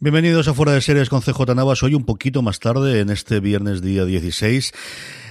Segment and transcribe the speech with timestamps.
[0.00, 1.82] Bienvenidos a Fuera de Series con CJ Navas.
[1.82, 4.72] Hoy un poquito más tarde, en este viernes día 16.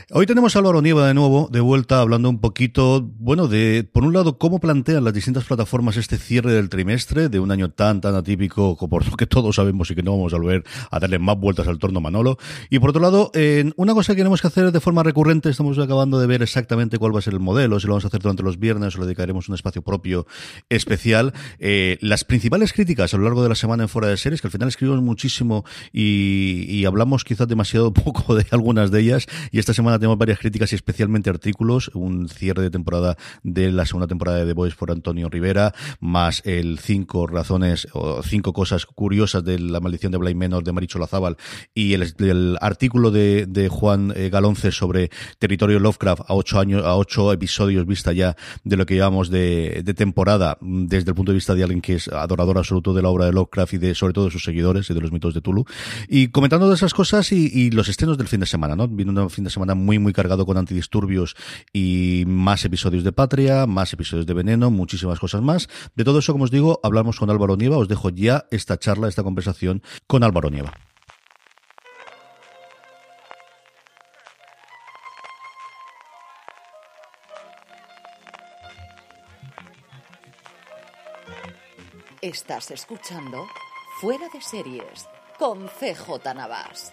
[0.09, 4.05] Hoy tenemos a Álvaro Nieva de nuevo, de vuelta, hablando un poquito, bueno, de, por
[4.05, 7.99] un lado, cómo plantean las distintas plataformas este cierre del trimestre, de un año tan,
[7.99, 11.37] tan atípico, como que todos sabemos y que no vamos a volver a darle más
[11.37, 12.37] vueltas al torno Manolo.
[12.70, 15.77] Y por otro lado, en una cosa que tenemos que hacer de forma recurrente, estamos
[15.77, 18.21] acabando de ver exactamente cuál va a ser el modelo, si lo vamos a hacer
[18.21, 20.26] durante los viernes o le dedicaremos un espacio propio
[20.70, 21.34] especial.
[21.60, 24.48] Eh, las principales críticas a lo largo de la semana en Fuera de Series, que
[24.48, 29.73] al final escribimos muchísimo y hablamos quizás demasiado poco de algunas de ellas, y esta
[29.73, 34.39] semana tenemos varias críticas y especialmente artículos, un cierre de temporada de la segunda temporada
[34.39, 39.59] de The Voice por Antonio Rivera, más el cinco razones o cinco cosas curiosas de
[39.59, 41.37] la maldición de Blay Menor de Maricho Lazábal
[41.73, 47.34] y el, artículo de, Juan eh, Galonce sobre territorio Lovecraft a ocho años, a ocho
[47.34, 51.63] episodios vista ya de lo que llevamos de, temporada desde el punto de vista de
[51.63, 54.32] alguien que es adorador absoluto de la obra de Lovecraft y de sobre todo de
[54.32, 55.65] sus seguidores y de los mitos de Tulu.
[56.07, 58.87] Y comentando de esas cosas y, y los estrenos del fin de semana, ¿no?
[58.87, 61.35] Viene un fin de semana muy, muy cargado con antidisturbios
[61.71, 65.69] y más episodios de Patria, más episodios de Veneno, muchísimas cosas más.
[65.96, 67.78] De todo eso, como os digo, hablamos con Álvaro Nieva.
[67.78, 70.74] Os dejo ya esta charla, esta conversación con Álvaro Nieva.
[82.22, 83.47] Estás escuchando
[84.01, 85.07] Fuera de Series
[85.40, 86.91] con CJ Navas.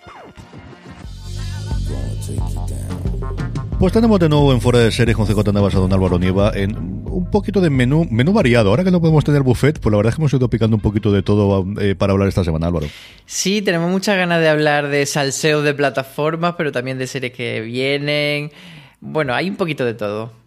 [3.78, 6.52] Pues tenemos de nuevo en Fuera de Series con CJ Navas a Don Álvaro Nieva
[6.54, 8.70] en un poquito de menú, menú variado.
[8.70, 10.82] Ahora que no podemos tener buffet, pues la verdad es que hemos ido picando un
[10.82, 12.86] poquito de todo eh, para hablar esta semana, Álvaro.
[13.26, 17.60] Sí, tenemos muchas ganas de hablar de salseo de plataformas, pero también de series que
[17.60, 18.52] vienen.
[19.00, 20.43] Bueno, hay un poquito de todo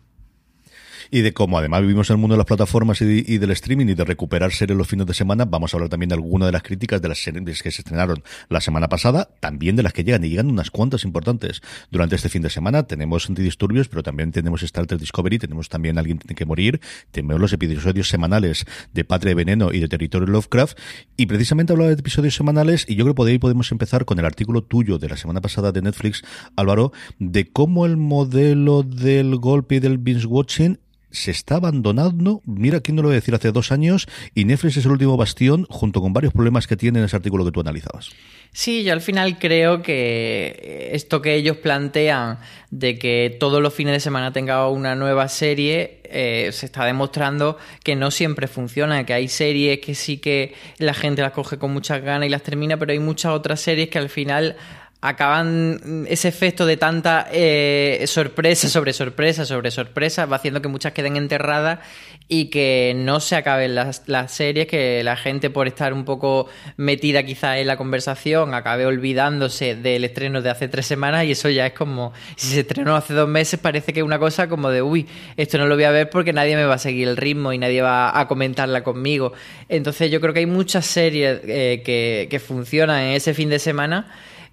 [1.11, 3.87] y de cómo además vivimos en el mundo de las plataformas y, y, del streaming
[3.87, 6.51] y de recuperar series los fines de semana, vamos a hablar también de alguna de
[6.51, 10.03] las críticas de las series que se estrenaron la semana pasada, también de las que
[10.03, 12.83] llegan y llegan unas cuantas importantes durante este fin de semana.
[12.83, 16.81] Tenemos antidisturbios, pero también tenemos Star Trek Discovery, tenemos también Alguien tiene que morir,
[17.11, 20.77] tenemos los episodios semanales de Patria de Veneno y de Territorio Lovecraft
[21.15, 24.19] y precisamente hablar de episodios semanales y yo creo que por ahí podemos empezar con
[24.19, 26.23] el artículo tuyo de la semana pasada de Netflix,
[26.55, 30.79] Álvaro, de cómo el modelo del golpe y del binge watching
[31.17, 34.77] se está abandonando, mira quién no lo voy a decir, hace dos años, y Netflix
[34.77, 37.59] es el último bastión, junto con varios problemas que tiene en ese artículo que tú
[37.59, 38.11] analizabas.
[38.53, 42.39] Sí, yo al final creo que esto que ellos plantean
[42.71, 47.57] de que todos los fines de semana tenga una nueva serie, eh, se está demostrando
[47.83, 51.71] que no siempre funciona, que hay series que sí que la gente las coge con
[51.71, 54.55] muchas ganas y las termina, pero hay muchas otras series que al final
[54.99, 60.93] acaban ese efecto de tanta eh, sorpresa sobre sorpresa sobre sorpresa va haciendo que muchas
[60.93, 61.79] queden enterradas
[62.27, 66.47] y que no se acaben las, las series que la gente por estar un poco
[66.77, 71.49] metida quizá en la conversación acabe olvidándose del estreno de hace tres semanas y eso
[71.49, 74.69] ya es como si se estrenó hace dos meses parece que es una cosa como
[74.69, 75.05] de uy
[75.37, 77.59] esto no lo voy a ver porque nadie me va a seguir el ritmo y
[77.59, 79.33] nadie va a comentarla conmigo
[79.69, 83.59] entonces yo creo que hay muchas series eh, que, que funcionan en ese fin de
[83.59, 84.07] semana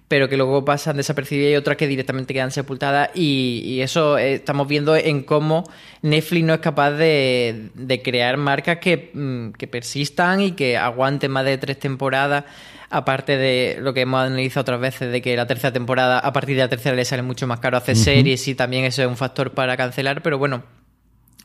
[0.07, 4.35] pero que luego pasan desapercibidas y otras que directamente quedan sepultadas y, y eso eh,
[4.35, 5.63] estamos viendo en cómo
[6.01, 11.31] Netflix no es capaz de, de crear marcas que, mm, que, persistan y que aguanten
[11.31, 12.45] más de tres temporadas
[12.89, 16.55] aparte de lo que hemos analizado otras veces de que la tercera temporada a partir
[16.55, 18.03] de la tercera le sale mucho más caro hacer uh -huh.
[18.03, 20.84] series y también eso es un factor para cancelar pero bueno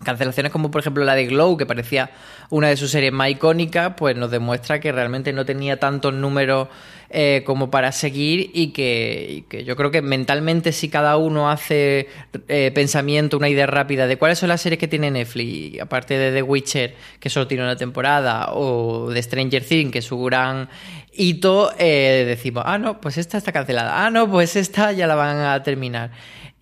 [0.02, 2.10] Cancelaciones como por ejemplo la de Glow, que parecía
[2.48, 6.68] una de sus series más icónicas, pues nos demuestra que realmente no tenía tantos números
[7.10, 11.50] eh, como para seguir y que, y que, yo creo que mentalmente si cada uno
[11.50, 12.08] hace
[12.46, 16.30] eh, pensamiento, una idea rápida de cuáles son las series que tiene Netflix, aparte de
[16.30, 20.68] The Witcher, que solo tiene una temporada, o de Stranger Things, que es su gran
[21.12, 25.16] hito, eh, decimos, ah, no, pues esta está cancelada, ah, no, pues esta ya la
[25.16, 26.12] van a terminar.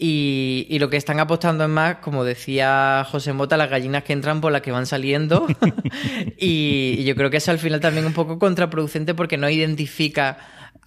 [0.01, 4.13] Y, y, lo que están apostando es más, como decía José Mota, las gallinas que
[4.13, 5.49] entran por las que van saliendo.
[6.39, 9.51] y, y yo creo que eso al final también es un poco contraproducente porque no
[9.51, 10.39] identifica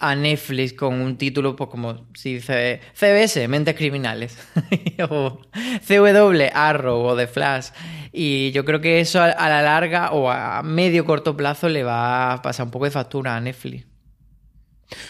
[0.01, 4.35] a Netflix con un título pues como si dice CBS, Mentes Criminales,
[5.09, 5.39] o
[5.87, 7.69] CW, Arrow o The Flash.
[8.11, 12.33] Y yo creo que eso a la larga o a medio corto plazo le va
[12.33, 13.90] a pasar un poco de factura a Netflix.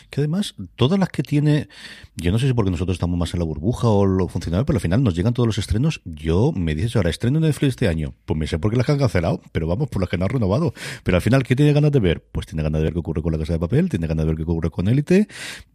[0.10, 1.68] Que además, todas las que tiene,
[2.16, 4.78] yo no sé si porque nosotros estamos más en la burbuja o lo funcional, pero
[4.78, 6.02] al final nos llegan todos los estrenos.
[6.06, 8.14] Yo me dices ahora, estreno de Netflix este año.
[8.26, 10.30] Pues me sé por qué las han cancelado, pero vamos, por las que no han
[10.30, 10.74] renovado.
[11.04, 12.24] Pero al final, ¿qué tiene ganas de ver?
[12.32, 14.32] Pues tiene ganas de ver qué ocurre con la casa de papel, tiene ganas de
[14.32, 15.28] ver qué ocurre con Élite,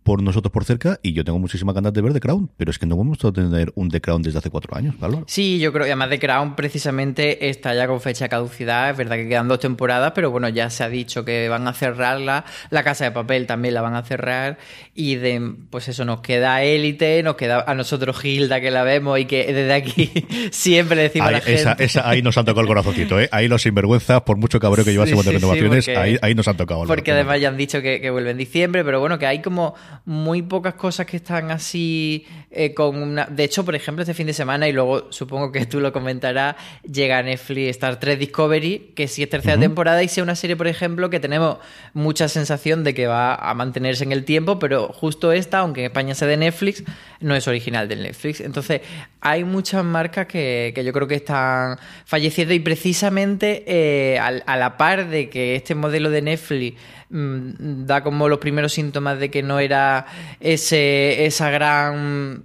[0.03, 2.79] por nosotros por cerca, y yo tengo muchísimas ganas de ver The Crown, pero es
[2.79, 5.25] que no hemos a tener un The Crown desde hace cuatro años, ¿vale?
[5.27, 8.97] Sí, yo creo que además The Crown precisamente está ya con fecha de caducidad, es
[8.97, 12.45] verdad que quedan dos temporadas, pero bueno, ya se ha dicho que van a cerrarla,
[12.71, 14.59] la casa de papel también la van a cerrar,
[14.95, 19.19] y de, pues eso, nos queda Élite, nos queda a nosotros Gilda que la vemos
[19.19, 20.11] y que desde aquí
[20.51, 21.61] siempre decimos ahí, a la gente...
[21.61, 23.29] Esa, esa, ahí nos han tocado el corazoncito, ¿eh?
[23.33, 26.35] Ahí los sinvergüenzas, por mucho cabreo que llevásemos sí, de renovaciones, sí, porque, ahí, ahí,
[26.35, 26.85] nos han tocado.
[26.85, 29.75] Porque además ya han dicho que, que, vuelve en diciembre, pero bueno, que hay como
[30.05, 33.27] muy pocas cosas que están así eh, con una...
[33.27, 36.57] De hecho, por ejemplo, este fin de semana, y luego supongo que tú lo comentarás,
[36.91, 39.63] llega a Netflix Star Trek Discovery, que si es tercera uh -huh.
[39.63, 41.59] temporada y sea una serie, por ejemplo, que tenemos
[41.93, 43.55] mucha sensación de que va a
[43.87, 46.85] en el tiempo, pero justo esta, aunque en España sea de Netflix,
[47.21, 48.41] no es original de Netflix.
[48.41, 48.83] Entonces,
[49.21, 54.77] hay muchas marcas que, que yo creo que están falleciendo y precisamente eh, a, la
[54.77, 56.79] par de que este modelo de Netflix
[57.11, 60.07] mmm, da como los primeros síntomas de que no era
[60.41, 62.45] ese, esa gran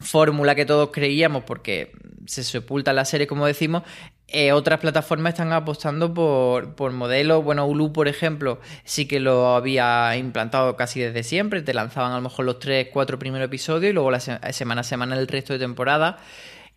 [0.00, 1.92] fórmula que todos creíamos porque
[2.26, 3.84] se sepulta la serie como decimos
[4.32, 7.44] eh, otras plataformas están apostando por, por modelos.
[7.44, 11.62] Bueno, Hulu, por ejemplo, sí que lo había implantado casi desde siempre.
[11.62, 14.80] Te lanzaban a lo mejor los tres, cuatro primeros episodios y luego la se semana
[14.80, 16.18] a semana el resto de temporada.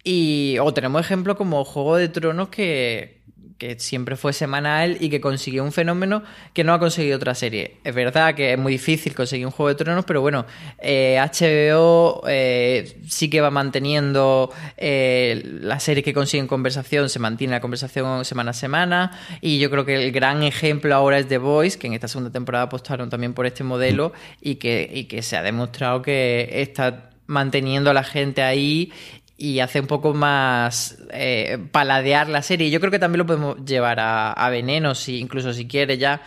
[0.03, 3.23] Y o tenemos ejemplos como Juego de Tronos que,
[3.57, 6.23] que siempre fue semanal y que consiguió un fenómeno
[6.53, 7.77] que no ha conseguido otra serie.
[7.83, 10.45] Es verdad que es muy difícil conseguir un Juego de Tronos, pero bueno,
[10.79, 17.53] eh, HBO eh, sí que va manteniendo eh, las series que consiguen conversación, se mantiene
[17.53, 21.37] la conversación semana a semana y yo creo que el gran ejemplo ahora es The
[21.37, 24.11] Voice, que en esta segunda temporada apostaron también por este modelo
[24.41, 28.91] y que, y que se ha demostrado que está manteniendo a la gente ahí
[29.37, 32.69] y hace un poco más eh, paladear la serie.
[32.69, 36.21] Yo creo que también lo podemos llevar a, a Veneno, si, incluso si quiere ya.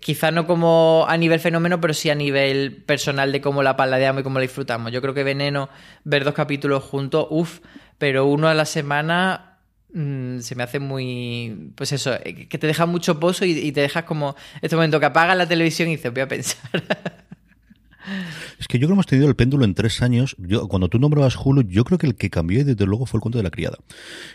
[0.00, 4.20] Quizá no como a nivel fenómeno, pero sí a nivel personal de cómo la paladeamos
[4.20, 4.92] y cómo la disfrutamos.
[4.92, 5.68] Yo creo que Veneno,
[6.04, 7.60] ver dos capítulos juntos, uff,
[7.98, 9.58] pero uno a la semana
[9.92, 11.72] mmm, se me hace muy.
[11.74, 14.36] Pues eso, que te deja mucho pozo y, y te dejas como.
[14.62, 16.60] Este momento que apagas la televisión y dices, voy a pensar.
[18.64, 20.36] Es que yo creo que hemos tenido el péndulo en tres años.
[20.38, 23.20] Yo, cuando tú nombrabas Hulu, yo creo que el que cambió desde luego fue el
[23.20, 23.76] cuento de la criada.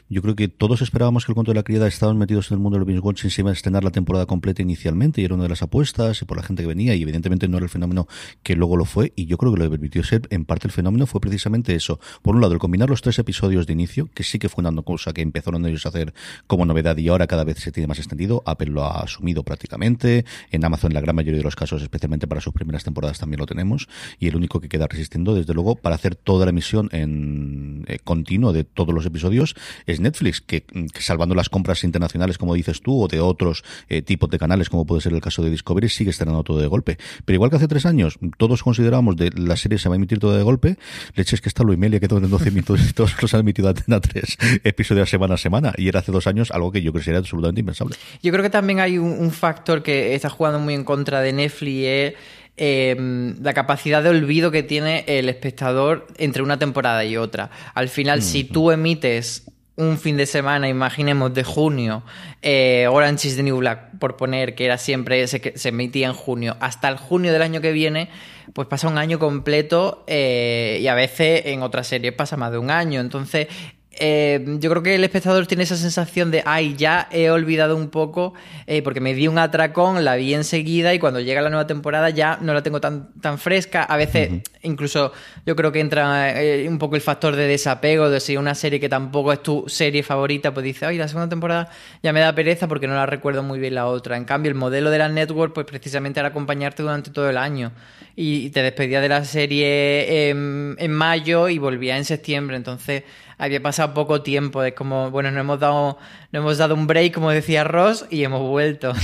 [0.08, 2.62] Yo creo que todos esperábamos que el cuento de la criada estaban metidos en el
[2.62, 5.46] mundo del binge watching se iba a estrenar la temporada completa inicialmente y era una
[5.46, 8.08] de las apuestas y por la gente que venía y evidentemente no era el fenómeno
[8.44, 10.74] que luego lo fue y yo creo que lo que permitió ser en parte el
[10.74, 12.00] fenómeno fue precisamente eso.
[12.22, 14.80] Por un lado, el combinar los tres episodios de inicio, que sí que fue una
[14.84, 16.14] cosa que empezaron ellos a hacer
[16.46, 18.44] como novedad y ahora cada vez se tiene más extendido.
[18.46, 20.24] Apple lo ha asumido prácticamente.
[20.52, 23.40] En Amazon, en la gran mayoría de los casos, especialmente para sus primeras temporadas, también
[23.40, 23.88] lo tenemos
[24.20, 28.00] y el único que queda resistiendo, desde luego, para hacer toda la emisión en eh,
[28.04, 29.56] continuo de todos los episodios
[29.86, 34.02] es Netflix, que, que, salvando las compras internacionales, como dices tú, o de otros eh,
[34.02, 36.98] tipos de canales, como puede ser el caso de Discovery, sigue estrenando todo de golpe.
[37.26, 40.20] Pero igual que hace tres años, todos considerábamos de la serie se va a emitir
[40.20, 40.78] todo de golpe,
[41.16, 43.70] leches que está lo Imelia que todo en 12 minutos y todos los han emitido
[43.70, 47.02] a 3 episodios semana a semana, y era hace dos años algo que yo creo
[47.02, 47.96] que sería absolutamente impensable.
[48.22, 52.16] Yo creo que también hay un, factor que está jugando muy en contra de Netflix,
[52.62, 57.50] eh, la capacidad de olvido que tiene el espectador entre una temporada y otra.
[57.74, 58.22] Al final, mm.
[58.22, 59.46] si tú emites
[59.78, 62.04] un fin de semana, imaginemos de junio,
[62.42, 66.14] eh, Orange is the New Black, por poner que era siempre, se, se emitía en
[66.14, 68.10] junio, hasta el junio del año que viene,
[68.54, 72.58] pues pasa un año completo eh, y a veces en otras series pasa más de
[72.58, 73.00] un año.
[73.00, 73.48] Entonces,
[73.92, 77.90] eh, yo creo que el espectador tiene esa sensación de, ay, ya he olvidado un
[77.90, 78.34] poco,
[78.68, 82.10] eh, porque me di un atracón, la vi enseguida y cuando llega la nueva temporada
[82.10, 83.84] ya no la tengo tan, tan fresca.
[83.84, 84.44] A veces, uh -huh.
[84.62, 85.12] incluso,
[85.46, 88.80] yo creo que entra eh, un poco el factor de desapego, de si una serie
[88.80, 91.70] que tampoco es tu serie favorita, pues dices, ay, la segunda temporada
[92.04, 94.18] ya me da pereza porque no la recuerdo muy bien la otra.
[94.18, 97.72] En cambio, el modelo de la network, pues precisamente era acompañarte durante todo el año.
[98.16, 102.58] Y te despedía de la serie en, en mayo y volvía en septiembre.
[102.58, 103.04] Entonces,
[103.40, 105.98] había pasado poco tiempo, es como, bueno, nos hemos dado,
[106.32, 108.94] nos hemos dado un break, como decía Ross, y hemos vuelto.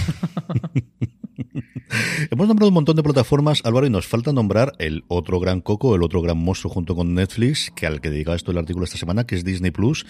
[2.29, 5.95] Hemos nombrado un montón de plataformas, Álvaro, y nos falta nombrar el otro gran coco,
[5.95, 8.97] el otro gran monstruo junto con Netflix, que al que dedica esto el artículo esta
[8.97, 10.05] semana, que es Disney Plus.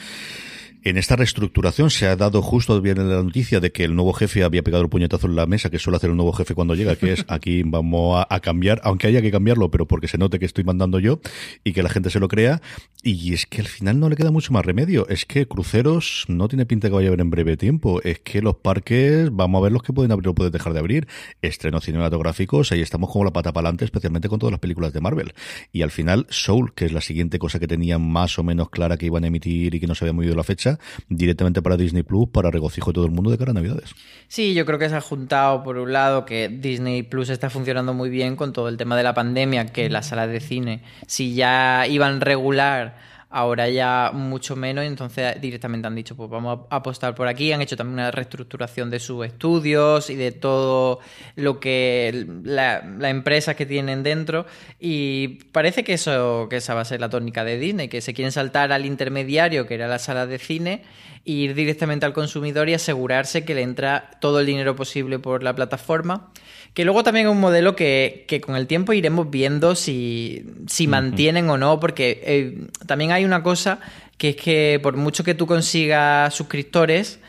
[0.85, 4.43] En esta reestructuración se ha dado justo bien la noticia de que el nuevo jefe
[4.43, 6.95] había pegado el puñetazo en la mesa que suele hacer el nuevo jefe cuando llega,
[6.95, 10.45] que es aquí vamos a, cambiar, aunque haya que cambiarlo, pero porque se note que
[10.45, 11.21] estoy mandando yo
[11.63, 12.61] y que la gente se lo crea.
[13.01, 15.07] Y es que al final no le queda mucho más remedio.
[15.09, 17.99] Es que cruceros no tiene pinta que vaya a haber en breve tiempo.
[18.03, 20.79] Es que los parques, vamos a ver los que pueden abrir o pueden dejar de
[20.79, 21.07] abrir.
[21.41, 25.01] Estrenos cinematográficos, ahí estamos como la pata para adelante, especialmente con todas las películas de
[25.01, 25.33] Marvel.
[25.71, 28.97] Y al final, Soul, que es la siguiente cosa que tenían más o menos clara
[28.97, 30.74] que iban a emitir y que no se había movido la fecha,
[31.09, 33.93] directamente para Disney Plus para regocijo de todo el mundo de cara a Navidades.
[34.27, 37.93] Sí, yo creo que se ha juntado por un lado que Disney Plus está funcionando
[37.93, 41.35] muy bien con todo el tema de la pandemia, que las salas de cine, si
[41.35, 47.13] ya iban regular ahora ya mucho menos, entonces directamente han dicho, pues vamos a apostar
[47.15, 51.01] por aquí, han hecho también una reestructuración de sus estudios y de todo
[51.35, 54.45] lo que la, empresa que tienen dentro.
[54.79, 58.13] Y parece que eso que esa va a ser la tónica de Disney, que se
[58.13, 60.83] quieren saltar al intermediario que era la sala de cine
[61.25, 65.43] e ir directamente al consumidor y asegurarse que le entra todo el dinero posible por
[65.43, 66.31] la plataforma
[66.75, 71.49] que luego también es un modelo que, con el tiempo iremos viendo si, si mantienen
[71.49, 73.79] o no, porque eh, también hay una cosa
[74.17, 77.19] que es que por mucho que tú consigas suscriptores,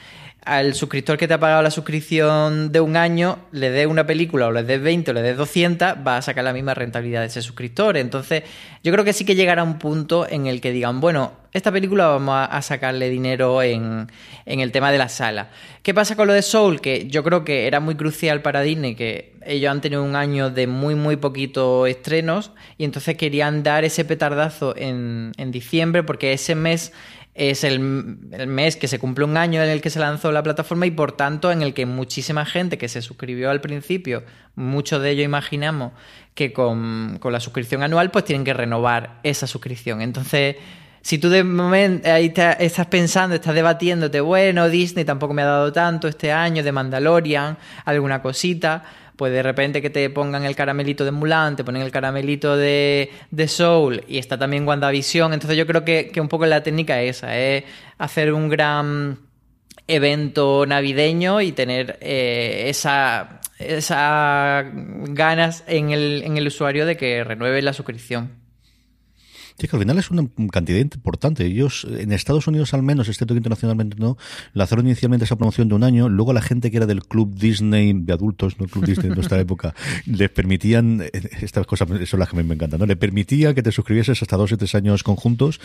[0.46, 4.46] al suscriptor que te ha pagado la suscripción de un año, le dé una película
[4.46, 7.26] o le des 20 o le des 200, va a sacar la misma rentabilidad de
[7.26, 7.96] ese suscriptor.
[7.96, 8.44] Entonces,
[8.84, 12.06] yo creo que sí que llegará un punto en el que digan, bueno, esta película
[12.06, 14.06] vamos a sacarle dinero en,
[14.44, 15.48] en el tema de la sala.
[15.82, 16.80] ¿Qué pasa con lo de Soul?
[16.80, 20.50] Que yo creo que era muy crucial para Disney, que ellos han tenido un año
[20.50, 26.32] de muy, muy poquitos estrenos y entonces querían dar ese petardazo en, en diciembre porque
[26.32, 26.92] ese mes
[27.36, 30.86] es el, mes que se cumple un año en el que se lanzó la plataforma
[30.86, 34.24] y por tanto en el que muchísima gente que se suscribió al principio,
[34.54, 35.92] muchos de ellos imaginamos
[36.34, 40.00] que con, la suscripción anual pues tienen que renovar esa suscripción.
[40.00, 40.56] Entonces,
[41.02, 45.72] si tú de momento ahí estás pensando, estás debatiéndote, bueno, Disney tampoco me ha dado
[45.72, 48.82] tanto este año, de Mandalorian, alguna cosita
[49.16, 53.10] pues de repente que te pongan el caramelito de Mulan, te ponen el caramelito de,
[53.48, 55.32] Soul y está también WandaVision.
[55.32, 57.64] Entonces yo creo que, un poco la técnica es esa, es
[57.98, 59.18] hacer un gran
[59.88, 67.24] evento navideño y tener eh, esa, esa ganas en el, en el usuario de que
[67.24, 68.45] renueve la suscripción.
[69.58, 71.46] Sí, que al final es una cantidad importante.
[71.46, 74.18] Ellos, en Estados Unidos al menos, excepto que internacionalmente no,
[74.52, 76.10] lanzaron inicialmente esa promoción de un año.
[76.10, 79.14] Luego la gente que era del Club Disney de adultos, no el Club Disney de
[79.14, 81.10] nuestra época, les permitían, eh,
[81.40, 82.86] estas cosas son las que me encantan, ¿no?
[82.86, 85.58] Le permitía que te suscribieses hasta dos o tres años conjuntos,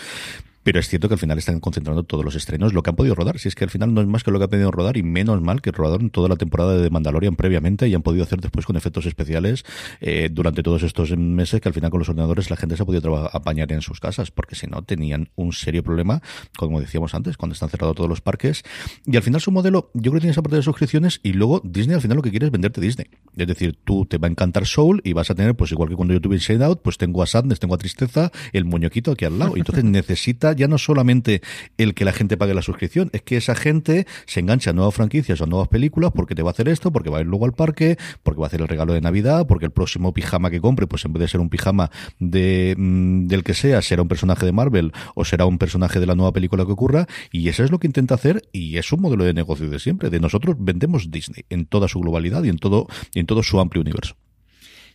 [0.64, 3.16] pero es cierto que al final están concentrando todos los estrenos, lo que han podido
[3.16, 3.40] rodar.
[3.40, 5.04] Si es que al final no es más que lo que han podido rodar y
[5.04, 8.66] menos mal que rodaron toda la temporada de Mandalorian previamente y han podido hacer después
[8.66, 9.66] con efectos especiales
[10.00, 12.86] eh, durante todos estos meses que al final con los ordenadores la gente se ha
[12.86, 16.22] podido apañar en sus casas porque si no tenían un serio problema,
[16.58, 18.64] como decíamos antes, cuando están cerrados todos los parques.
[19.06, 21.62] Y al final su modelo, yo creo que tiene esa parte de suscripciones y luego
[21.64, 23.08] Disney al final lo que quiere es venderte Disney.
[23.36, 25.96] Es decir, tú te va a encantar Soul y vas a tener, pues igual que
[25.96, 29.40] cuando yo tuve Out, pues tengo a Sadness, tengo a Tristeza, el muñequito aquí al
[29.40, 29.56] lado.
[29.56, 29.84] Entonces
[30.54, 31.42] ya no solamente
[31.78, 34.94] el que la gente pague la suscripción, es que esa gente se engancha a nuevas
[34.94, 37.46] franquicias o nuevas películas porque te va a hacer esto, porque va a ir luego
[37.46, 40.62] al parque, porque va a hacer el regalo de Navidad, porque el próximo pijama que
[40.62, 44.08] compre, pues en vez de ser un pijama de, mm, del que sea, será un
[44.08, 47.08] personaje de Marvel o será un personaje de la nueva película que ocurra.
[47.32, 50.10] Y eso es lo que intenta hacer y es un modelo de negocio de siempre.
[50.10, 53.82] De nosotros vendemos Disney en toda su globalidad y en todo, en todo su amplio
[53.82, 54.16] universo.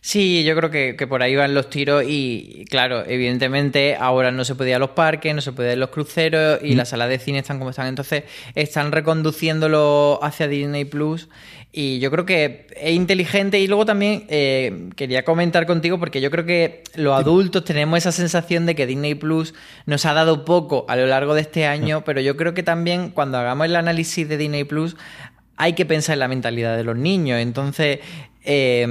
[0.01, 4.55] Sí, yo creo que, por ahí van los tiros y, claro, evidentemente ahora no se
[4.55, 6.77] puede ir a los parques, no se puede ir a los cruceros y mm.
[6.77, 7.87] las salas de cine están como están.
[7.87, 8.23] Entonces
[8.55, 11.27] están reconduciéndolo hacia Disney Plus
[11.71, 16.31] y yo creo que es inteligente y luego también eh, quería comentar contigo porque yo
[16.31, 19.53] creo que los adultos tenemos esa sensación de que Disney Plus
[19.85, 23.09] nos ha dado poco a lo largo de este año, pero yo creo que también
[23.09, 24.95] cuando hagamos el análisis de Disney Plus
[25.57, 27.39] hay que pensar en la mentalidad de los niños.
[27.39, 27.99] Entonces,
[28.47, 28.87] eh,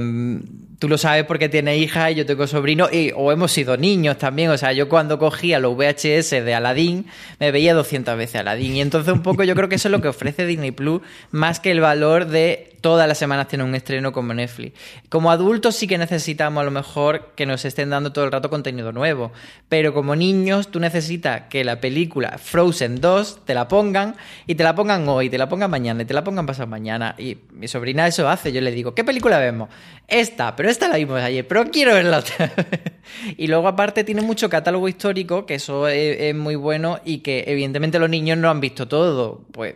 [0.79, 4.17] tú lo sabes porque tienes hija y yo tengo sobrino y, o hemos sido niños
[4.17, 4.49] también.
[4.51, 7.05] O sea, yo cuando cogía los VHS de Aladdin
[7.39, 8.75] me veía 200 veces Aladdin.
[8.75, 11.59] Y entonces un poco yo creo que eso es lo que ofrece Disney Plus, más
[11.59, 14.77] que el valor de todas las semanas tener un estreno como Netflix.
[15.09, 18.49] Como adultos sí que necesitamos a lo mejor que nos estén dando todo el rato
[18.49, 19.31] contenido nuevo.
[19.69, 24.15] Pero como niños tú necesitas que la película Frozen 2 te la pongan
[24.45, 27.15] y te la pongan hoy, te la pongan mañana y te la pongan pasado mañana.
[27.17, 28.51] Y mi sobrina eso hace.
[28.51, 29.69] Yo le digo, ¿qué película vemos?
[30.07, 32.51] Esta, pero esta la vimos ayer, pero quiero verla otra
[33.37, 37.99] Y luego aparte tiene mucho catálogo histórico, que eso es, muy bueno y que evidentemente
[37.99, 39.41] los niños no han visto todo.
[39.51, 39.75] Pues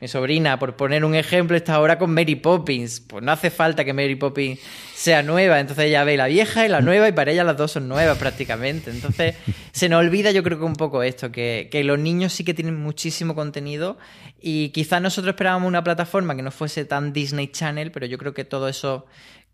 [0.00, 3.00] mi sobrina, por poner un ejemplo, está ahora con Mary Poppins.
[3.00, 4.58] Pues no hace falta que Mary Poppins
[4.94, 5.60] sea nueva.
[5.60, 8.16] Entonces ella ve la vieja y la nueva y para ella las dos son nuevas
[8.16, 8.90] prácticamente.
[8.90, 9.34] Entonces
[9.72, 12.54] se nos olvida yo creo que un poco esto, que, que los niños sí que
[12.54, 13.98] tienen muchísimo contenido
[14.40, 18.32] y quizás nosotros esperábamos una plataforma que no fuese tan Disney Channel, pero yo creo
[18.32, 19.06] que todo eso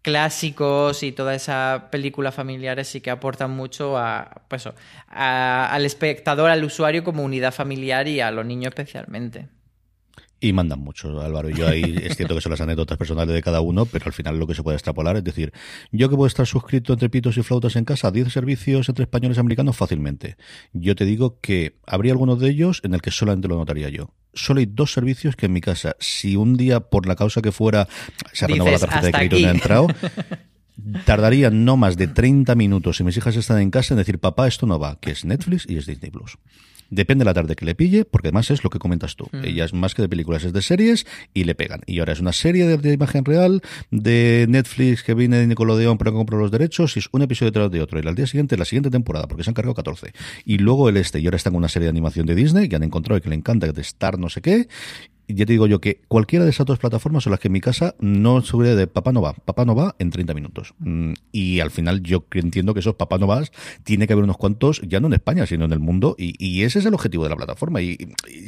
[0.02, 4.68] clásicos y todas esas películas familiares sí que aportan mucho a, pues,
[5.08, 9.55] al espectador, al usuario como unidad familiar y a los niños especialmente.
[10.38, 11.48] Y mandan mucho, Álvaro.
[11.48, 14.38] Yo ahí es cierto que son las anécdotas personales de cada uno, pero al final
[14.38, 15.52] lo que se puede extrapolar es decir,
[15.92, 19.36] yo que puedo estar suscrito entre pitos y flautas en casa, 10 servicios entre españoles
[19.36, 20.36] y americanos fácilmente.
[20.72, 24.12] Yo te digo que habría algunos de ellos en el que solamente lo notaría yo
[24.36, 27.52] solo hay dos servicios que en mi casa, si un día por la causa que
[27.52, 27.88] fuera
[28.32, 29.86] se ha renovado la tarjeta de crédito y no ha entrado,
[31.06, 34.46] tardaría no más de 30 minutos si mis hijas están en casa en decir, papá,
[34.46, 36.38] esto no va, que es Netflix y es Disney Plus.
[36.90, 39.28] Depende de la tarde que le pille, porque además es lo que comentas tú.
[39.32, 39.44] Mm.
[39.44, 41.80] Ella es más que de películas, es de series y le pegan.
[41.86, 46.12] Y ahora es una serie de, imagen real de Netflix que viene de Nickelodeon pero
[46.12, 48.00] compró los derechos y es un episodio detrás de otro.
[48.00, 50.12] Y al día siguiente, la siguiente temporada, porque se han cargado 14.
[50.44, 52.76] Y luego el este, y ahora está en una serie de animación de Disney que
[52.76, 54.68] han encontrado y que le encanta, de Star no sé qué
[55.28, 57.60] ya te digo yo que cualquiera de esas dos plataformas son las que en mi
[57.60, 60.74] casa no sube de papá no va, papá no va en 30 minutos.
[60.78, 63.50] Mm, y al final yo entiendo que esos papá no vas
[63.84, 66.86] tiene que haber unos cuantos, ya no en España, sino en el mundo, y, ese
[66.86, 67.80] es el objetivo de la plataforma.
[67.80, 67.96] Y,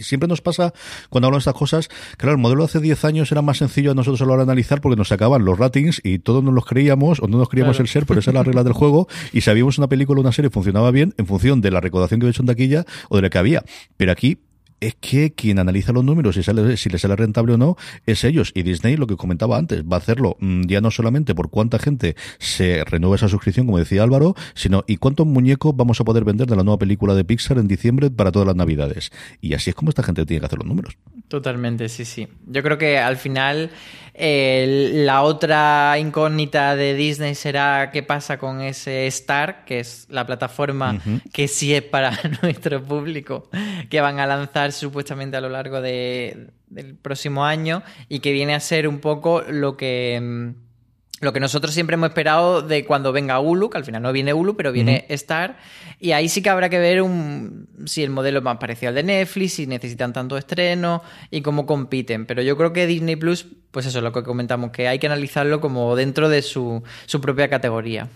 [0.02, 0.72] siempre nos pasa
[1.08, 3.92] cuando hablamos de estas cosas, claro, el modelo de hace 10 años era más sencillo
[3.92, 6.54] a nosotros a la hora de analizar porque nos sacaban los ratings y todos nos
[6.54, 9.08] los creíamos o no nos creíamos el ser, pero esa es la regla del juego,
[9.32, 12.26] y sabíamos una película o una serie funcionaba bien en función de la recaudación que
[12.26, 13.64] había hecho en taquilla o de la que había.
[13.96, 14.38] Pero aquí
[14.80, 18.24] es que quien analiza los números y sale, si les sale rentable o no es
[18.24, 18.52] ellos.
[18.54, 21.78] Y Disney, lo que comentaba antes, va a hacerlo mm, ya no solamente por cuánta
[21.78, 26.24] gente se renueva esa suscripción, como decía Álvaro, sino y cuántos muñecos vamos a poder
[26.24, 29.10] vender de la nueva película de Pixar en diciembre para todas las navidades.
[29.40, 30.96] Y así es como esta gente tiene que hacer los números.
[31.28, 32.28] Totalmente, sí, sí.
[32.46, 33.70] Yo creo que al final
[34.18, 41.00] la otra incógnita de Disney será qué pasa con ese Star, que es la plataforma
[41.32, 43.48] que sí es para nuestro público,
[43.88, 46.50] que van a lanzar supuestamente a lo largo del
[47.00, 50.67] próximo año y que viene a ser un poco lo que mm,
[51.20, 54.32] lo que nosotros siempre hemos esperado de cuando venga Hulu, que al final no viene
[54.32, 55.58] Hulu, pero viene Star,
[55.98, 58.94] y ahí sí que habrá que ver un, si el modelo es más parecido al
[58.94, 62.26] de Netflix, si necesitan tanto estreno y cómo compiten.
[62.26, 65.06] Pero yo creo que Disney Plus, pues eso es lo que comentamos, que hay que
[65.06, 68.08] analizarlo como dentro de su, su propia categoría.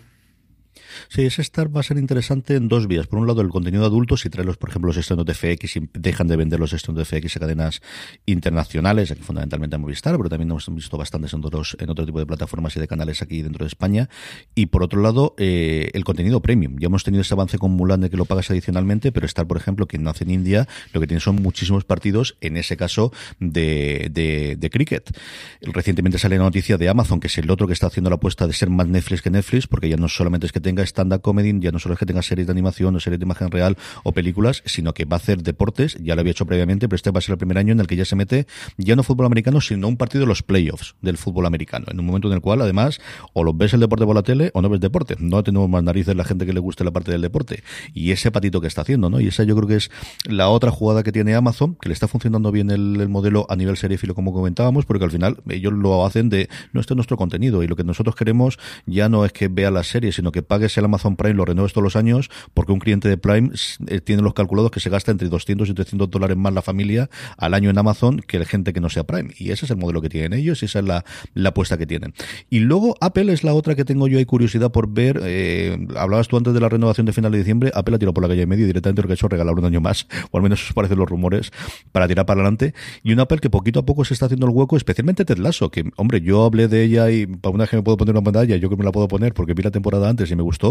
[1.08, 3.06] Sí, ese Star va a ser interesante en dos vías.
[3.06, 5.76] Por un lado, el contenido adulto, si trae los, por ejemplo, los estrenos de FX
[5.76, 7.82] y dejan de vender los estrenos de FX a cadenas
[8.26, 12.18] internacionales, aquí fundamentalmente a Movistar, pero también hemos visto bastantes en, otros, en otro tipo
[12.18, 14.08] de plataformas y de canales aquí dentro de España.
[14.54, 16.76] Y por otro lado, eh, el contenido premium.
[16.78, 19.56] Ya hemos tenido ese avance con Mulan de que lo pagas adicionalmente, pero Star, por
[19.56, 23.12] ejemplo, que no hace en India, lo que tiene son muchísimos partidos, en ese caso,
[23.40, 25.16] de, de, de cricket.
[25.60, 28.46] Recientemente sale la noticia de Amazon, que es el otro que está haciendo la apuesta
[28.46, 31.52] de ser más Netflix que Netflix, porque ya no solamente es que tenga stand-up comedy
[31.60, 34.12] ya no solo es que tenga series de animación o series de imagen real o
[34.12, 37.18] películas, sino que va a hacer deportes, ya lo había hecho previamente, pero este va
[37.18, 39.60] a ser el primer año en el que ya se mete ya no fútbol americano,
[39.60, 42.62] sino un partido de los playoffs del fútbol americano, en un momento en el cual
[42.62, 43.00] además
[43.32, 45.16] o lo ves el deporte por la tele o no ves deporte.
[45.18, 47.62] No tenemos más narices la gente que le guste la parte del deporte.
[47.92, 49.20] Y ese patito que está haciendo, ¿no?
[49.20, 49.90] Y esa yo creo que es
[50.26, 53.76] la otra jugada que tiene Amazon, que le está funcionando bien el, modelo a nivel
[53.76, 57.62] seriefilo, como comentábamos, porque al final ellos lo hacen de, no, este es nuestro contenido
[57.62, 60.78] y lo que nosotros queremos ya no es que vea la serie, sino que pagues
[60.78, 63.50] el Amazon Prime, lo renueves todos los años, porque un cliente de Prime
[63.88, 67.08] eh, tiene los calculados que se gasta entre 200 y 300 dólares más la familia
[67.36, 69.32] al año en Amazon que la gente que no sea Prime.
[69.38, 71.04] Y ese es el modelo que tienen ellos y esa es la,
[71.34, 72.14] la apuesta que tienen.
[72.50, 75.20] Y luego Apple es la otra que tengo yo ahí curiosidad por ver.
[75.22, 77.70] Eh, hablabas tú antes de la renovación de final de diciembre.
[77.74, 79.54] Apple ha tirado por la calle de medio directamente lo que ha hecho es regalar
[79.54, 81.50] un año más, o al menos eso parecen los rumores,
[81.92, 82.74] para tirar para adelante.
[83.02, 85.70] Y un Apple que poquito a poco se está haciendo el hueco, especialmente Ted Lasso,
[85.70, 88.22] que, hombre, yo hablé de ella y para una vez que me puedo poner una
[88.22, 90.61] pantalla, yo que me la puedo poner porque vi la temporada antes y me gustó,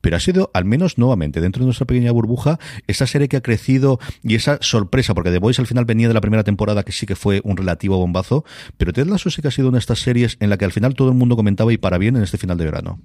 [0.00, 3.42] pero ha sido al menos nuevamente dentro de nuestra pequeña burbuja esa serie que ha
[3.42, 6.92] crecido y esa sorpresa, porque The Voice al final venía de la primera temporada que
[6.92, 8.44] sí que fue un relativo bombazo,
[8.76, 10.72] pero Ted Lasso sí que ha sido una de estas series en la que al
[10.72, 13.00] final todo el mundo comentaba y para bien en este final de verano.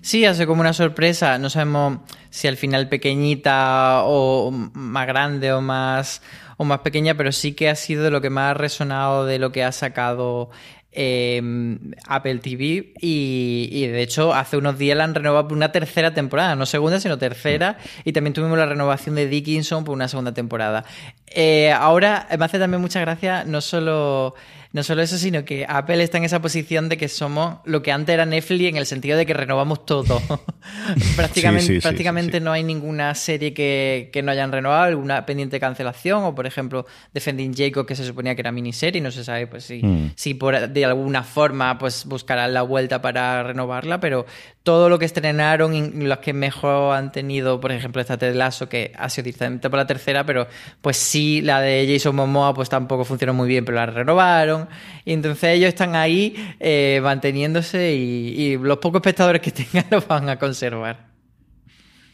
[0.00, 1.38] Sí, hace como una sorpresa.
[1.38, 1.98] No sabemos
[2.30, 6.22] si al final pequeñita o más grande o más
[6.58, 9.52] o más pequeña, pero sí que ha sido lo que más ha resonado de lo
[9.52, 10.50] que ha sacado
[10.96, 11.78] em,
[12.08, 16.56] Apple TV y, de hecho hace unos días la han renovado por una tercera temporada,
[16.56, 17.78] no segunda sino tercera.
[18.04, 20.84] Y también tuvimos la renovación de Dickinson por una segunda temporada.
[21.28, 24.34] Eh, ahora me hace también mucha gracia no solo
[24.76, 27.92] no solo eso, sino que Apple está en esa posición de que somos lo que
[27.92, 30.20] antes era Netflix en el sentido de que renovamos todo.
[31.16, 36.34] prácticamente prácticamente no hay ninguna serie que, no hayan renovado, alguna pendiente de cancelación, o
[36.34, 36.84] por ejemplo,
[37.14, 40.12] Defending Jacob, que se suponía que era miniserie, no se sabe pues si, mm.
[40.14, 44.26] si por, de alguna forma pues buscarán la vuelta para renovarla, pero
[44.62, 48.68] todo lo que estrenaron y los que mejor han tenido, por ejemplo, esta Ted Lasso,
[48.68, 50.48] que ha sido directamente por la tercera, pero
[50.82, 54.65] pues sí, la de Jason Momoa pues tampoco funcionó muy bien, pero la renovaron.
[55.04, 60.28] Y entonces ellos están ahí eh, manteniéndose y, los pocos espectadores que tengan los van
[60.28, 61.16] a conservar.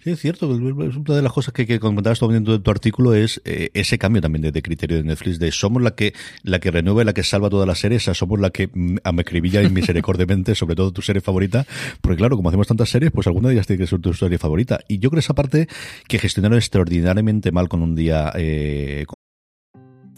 [0.03, 0.49] Sí, es cierto.
[0.49, 4.21] Una de las cosas que, que comentabas dentro de tu artículo es eh, ese cambio
[4.21, 6.13] también de, criterio de Netflix, de somos la que
[6.43, 9.63] la que renueva la que salva todas las series, somos la que mm, me escribilla
[9.63, 11.67] y misericordiamente, sobre todo tu serie favorita,
[12.01, 14.39] porque claro, como hacemos tantas series, pues alguna de ellas tiene que ser tu serie
[14.39, 14.81] favorita.
[14.89, 15.69] Y yo creo esa parte
[16.09, 19.07] que gestionaron extraordinariamente mal con un día, eh,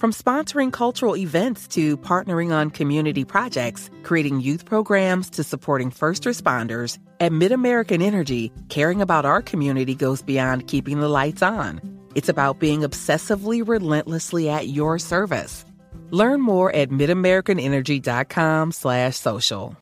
[0.04, 6.24] From sponsoring cultural events to partnering on community projects, creating youth programs to supporting first
[6.24, 11.80] responders, at MidAmerican Energy, caring about our community goes beyond keeping the lights on.
[12.14, 15.64] It's about being obsessively relentlessly at your service.
[16.10, 19.74] Learn more at midamericanenergy.com slash social.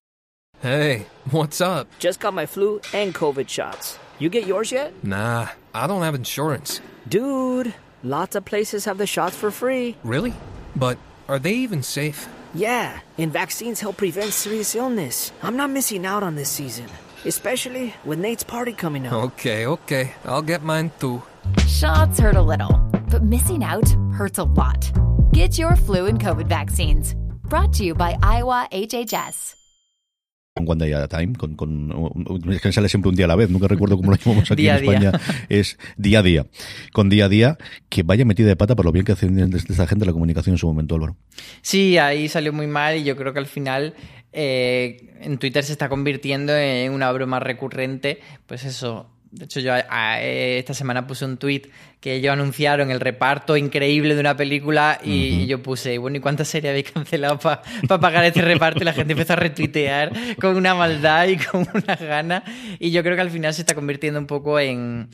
[0.61, 1.89] Hey, what's up?
[1.99, 3.99] Just got my flu and COVID shots.
[4.21, 4.93] You get yours yet?
[5.03, 6.81] Nah, I don't have insurance.
[7.09, 7.75] Dude...
[8.05, 9.97] Lots of places have the shots for free.
[10.03, 10.35] Really?
[10.75, 12.29] But are they even safe?
[12.53, 15.31] Yeah, and vaccines help prevent serious illness.
[15.43, 16.87] I'm not missing out on this season,
[17.25, 19.13] especially with Nate's party coming up.
[19.13, 20.13] Okay, okay.
[20.25, 21.23] I'll get mine too.
[21.69, 22.77] Shots hurt a little,
[23.09, 24.91] but missing out hurts a lot.
[25.33, 27.15] Get your flu and COVID vaccines.
[27.45, 29.62] Brought to you by Iowa HHS.
[30.55, 33.29] Con One Day at a Time, con, con, es que sale siempre un día a
[33.29, 35.13] la vez, nunca recuerdo cómo lo llamamos aquí en España,
[35.49, 36.47] es día a día,
[36.93, 39.73] con día a día, que vaya metida de pata por lo bien que hacen desde
[39.73, 41.17] esta gente la comunicación en su momento, Álvaro.
[41.63, 43.95] Sí, ahí salió muy mal y yo creo que al final
[44.33, 49.73] eh, en Twitter se está convirtiendo en una broma recurrente, pues eso, de hecho, yo
[49.75, 51.63] esta semana puse un tweet
[52.01, 56.49] que ellos anunciaron el reparto increíble de una película y, yo puse, bueno, ¿y cuántas
[56.49, 57.63] series habéis cancelado para
[57.99, 58.83] pagar este reparto?
[58.83, 62.45] Y la gente empezó a retuitear con una maldad y con una gana.
[62.79, 65.09] Y yo creo que al final se está convirtiendo un poco en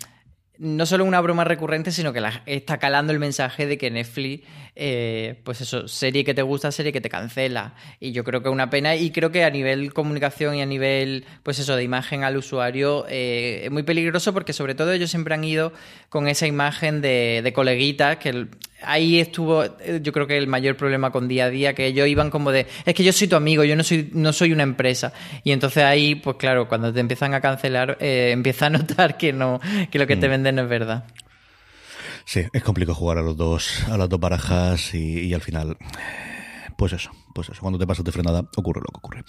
[0.58, 4.44] no solo una broma recurrente, sino que la, está calando el mensaje de que Netflix,
[4.74, 7.74] eh, pues eso, serie que te gusta, serie que te cancela.
[8.00, 10.66] Y yo creo que es una pena y creo que a nivel comunicación y a
[10.66, 15.10] nivel, pues eso, de imagen al usuario eh, es muy peligroso porque sobre todo ellos
[15.10, 15.72] siempre han ido
[16.08, 18.48] con esa imagen de, de coleguitas que
[18.82, 22.06] ahí estuvo, eh, yo creo que el mayor problema con día a día, que ellos
[22.06, 24.62] iban como de, es que yo soy tu amigo, yo no soy, no soy una
[24.62, 25.12] empresa.
[25.44, 29.32] Y entonces ahí, pues claro, cuando te empiezan a cancelar, eh, empieza a notar que
[29.32, 30.32] no, que lo que te mm.
[30.52, 31.04] No es verdad.
[32.24, 35.76] Sí, es complicado jugar a los dos, a las dos barajas y, y al final,
[36.76, 39.24] pues eso, pues eso, cuando te pasas de frenada, ocurre lo que ocurre.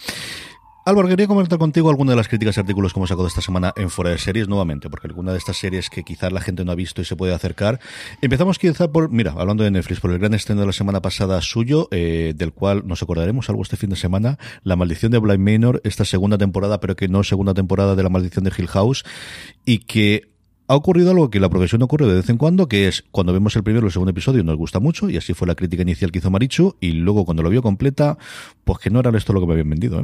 [0.86, 3.74] Álvaro, quería comentar contigo alguna de las críticas y artículos que hemos sacado esta semana
[3.76, 6.72] en Fuera de Series nuevamente, porque alguna de estas series que quizás la gente no
[6.72, 7.80] ha visto y se puede acercar.
[8.22, 11.40] Empezamos quizá por, mira, hablando de Netflix, por el gran estreno de la semana pasada
[11.42, 15.48] suyo, eh, del cual nos acordaremos algo este fin de semana, La Maldición de Blind
[15.48, 19.04] Manor, esta segunda temporada, pero que no segunda temporada de La Maldición de Hill House,
[19.66, 20.30] y que
[20.70, 23.56] ha ocurrido algo que la profesión ocurre de vez en cuando, que es cuando vemos
[23.56, 26.12] el primero o el segundo episodio nos gusta mucho, y así fue la crítica inicial
[26.12, 28.20] que hizo Marichu, y luego cuando lo vio completa,
[28.66, 30.00] pues que no era esto lo que me habían vendido.
[30.00, 30.04] ¿eh?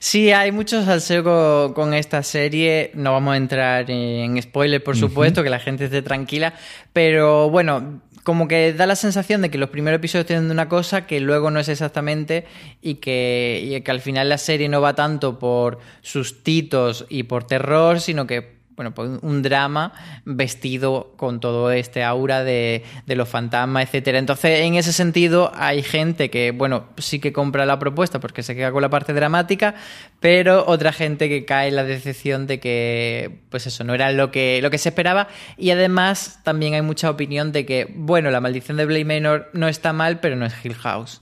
[0.00, 5.44] Sí, hay mucho salseo con, esta serie, no vamos a entrar en spoilers, por supuesto,
[5.44, 6.54] que la gente esté tranquila,
[6.92, 11.06] pero bueno, como que da la sensación de que los primeros episodios tienen una cosa
[11.06, 12.46] que luego no es exactamente
[12.82, 17.44] y que, y que al final la serie no va tanto por sustitos y por
[17.44, 19.92] terror, sino que bueno, pues un drama
[20.24, 24.18] vestido con todo este aura de, los fantasmas, etcétera.
[24.18, 28.56] Entonces, en ese sentido, hay gente que, bueno, sí que compra la propuesta porque se
[28.56, 29.74] queda con la parte dramática,
[30.18, 34.30] pero otra gente que cae en la decepción de que, pues eso, no era lo
[34.30, 35.28] que, lo que se esperaba.
[35.58, 39.68] Y además, también hay mucha opinión de que, bueno, la maldición de Blade Manor no
[39.68, 41.20] está mal, pero no es Hill House.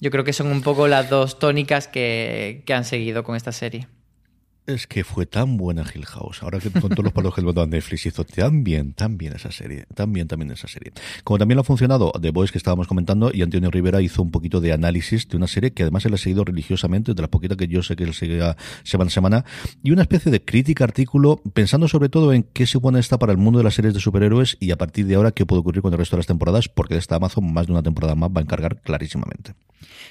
[0.00, 3.86] Yo creo que son un poco las dos tónicas que han seguido con esta serie.
[4.66, 6.42] Es que fue tan buena Hill House.
[6.42, 9.32] Ahora que con todos los palos que le a Netflix hizo tan bien, tan bien
[9.34, 9.86] esa serie.
[9.94, 10.92] Tan bien, también esa serie.
[11.22, 14.32] Como también lo ha funcionado The Voice que estábamos comentando y Antonio Rivera hizo un
[14.32, 17.54] poquito de análisis de una serie que además él ha seguido religiosamente, de la poquita
[17.54, 18.40] que yo sé que él sigue
[18.82, 19.44] semana a semana,
[19.84, 23.38] y una especie de crítica artículo pensando sobre todo en qué supone esta para el
[23.38, 25.92] mundo de las series de superhéroes y a partir de ahora qué puede ocurrir con
[25.92, 28.40] el resto de las temporadas, porque de esta Amazon más de una temporada más va
[28.40, 29.54] a encargar clarísimamente.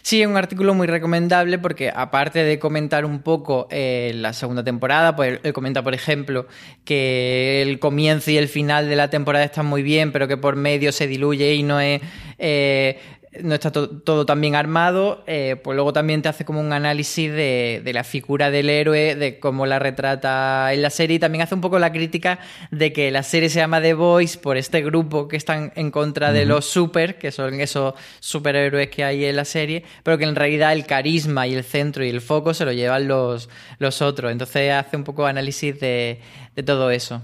[0.02, 5.16] Sí, un artículo muy recomendable porque aparte de comentar un poco eh, la segunda temporada,
[5.16, 6.48] pues él comenta, por ejemplo,
[6.86, 10.56] que el comienzo y el final de la temporada están muy bien, pero que por
[10.56, 12.02] medio se diluye y no es
[12.38, 13.00] eh,
[13.43, 17.32] no está todo tan bien armado, eh, pues luego también te hace como un análisis
[17.32, 21.56] de, la figura del héroe, de cómo la retrata en la serie y también hace
[21.56, 22.39] un poco la crítica
[22.71, 26.32] de que la serie se llama The Boys por este grupo que están en contra
[26.32, 30.36] de los super, que son esos superhéroes que hay en la serie, pero que en
[30.36, 34.32] realidad el carisma y el centro y el foco se lo llevan los, los otros.
[34.32, 36.19] Entonces hace un poco análisis de
[36.65, 37.21] todo eso.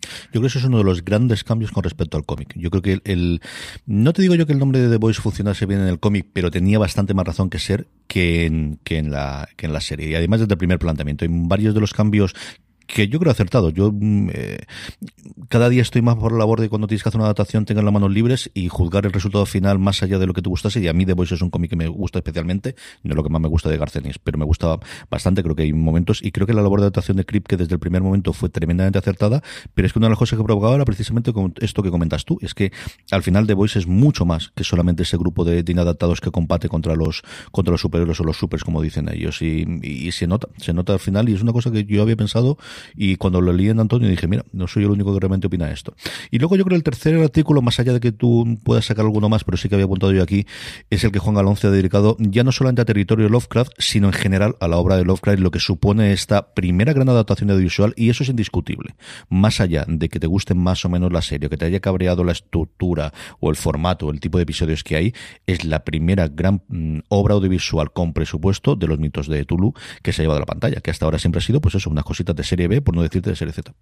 [0.00, 2.54] Yo creo que eso es uno de los grandes cambios con respecto al cómic.
[2.56, 3.40] Yo creo que el,
[3.86, 6.26] no te digo yo que el nombre de The Voice funcionase bien en el cómic,
[6.32, 9.80] pero tenía bastante más razón que ser que en, que en la, que en la
[9.80, 10.08] serie.
[10.08, 12.34] Y además desde el primer planteamiento, en varios de los cambios
[12.88, 13.70] que yo creo acertado.
[13.70, 14.58] Yo mm, eh,
[15.48, 17.84] cada día estoy más por la labor de cuando tienes que hacer una adaptación tengan
[17.84, 20.80] las manos libres y juzgar el resultado final más allá de lo que te gustase.
[20.80, 23.22] Y a mí The Voice es un cómic que me gusta especialmente, no es lo
[23.22, 24.78] que más me gusta de Garcenis, pero me gusta
[25.10, 27.58] bastante, creo que hay momentos, y creo que la labor de adaptación de Crip que
[27.58, 29.42] desde el primer momento fue tremendamente acertada,
[29.74, 32.24] pero es que una de las cosas que provocaba era precisamente con esto que comentas
[32.24, 32.72] tú, es que
[33.10, 36.70] al final The Voice es mucho más que solamente ese grupo de, inadaptados que combate
[36.70, 37.22] contra los
[37.52, 40.94] contra los superhéroes o los supers, como dicen ellos, y, y se nota, se nota
[40.94, 42.56] al final, y es una cosa que yo había pensado
[42.94, 45.70] y cuando lo leí en Antonio dije, mira, no soy el único que realmente opina
[45.70, 45.94] esto.
[46.30, 49.04] Y luego yo creo que el tercer artículo, más allá de que tú puedas sacar
[49.04, 50.46] alguno más, pero sí que había apuntado yo aquí,
[50.90, 54.12] es el que Juan Galonce ha dedicado ya no solamente a territorio Lovecraft, sino en
[54.12, 58.10] general a la obra de Lovecraft, lo que supone esta primera gran adaptación audiovisual, y
[58.10, 58.94] eso es indiscutible.
[59.28, 62.24] Más allá de que te guste más o menos la serie, que te haya cabreado
[62.24, 65.14] la estructura o el formato, el tipo de episodios que hay,
[65.46, 70.12] es la primera gran mm, obra audiovisual con presupuesto de los mitos de Tulu que
[70.12, 72.04] se ha llevado a la pantalla, que hasta ahora siempre ha sido, pues eso, unas
[72.04, 73.72] cositas de serie Por no decirte de serie Z.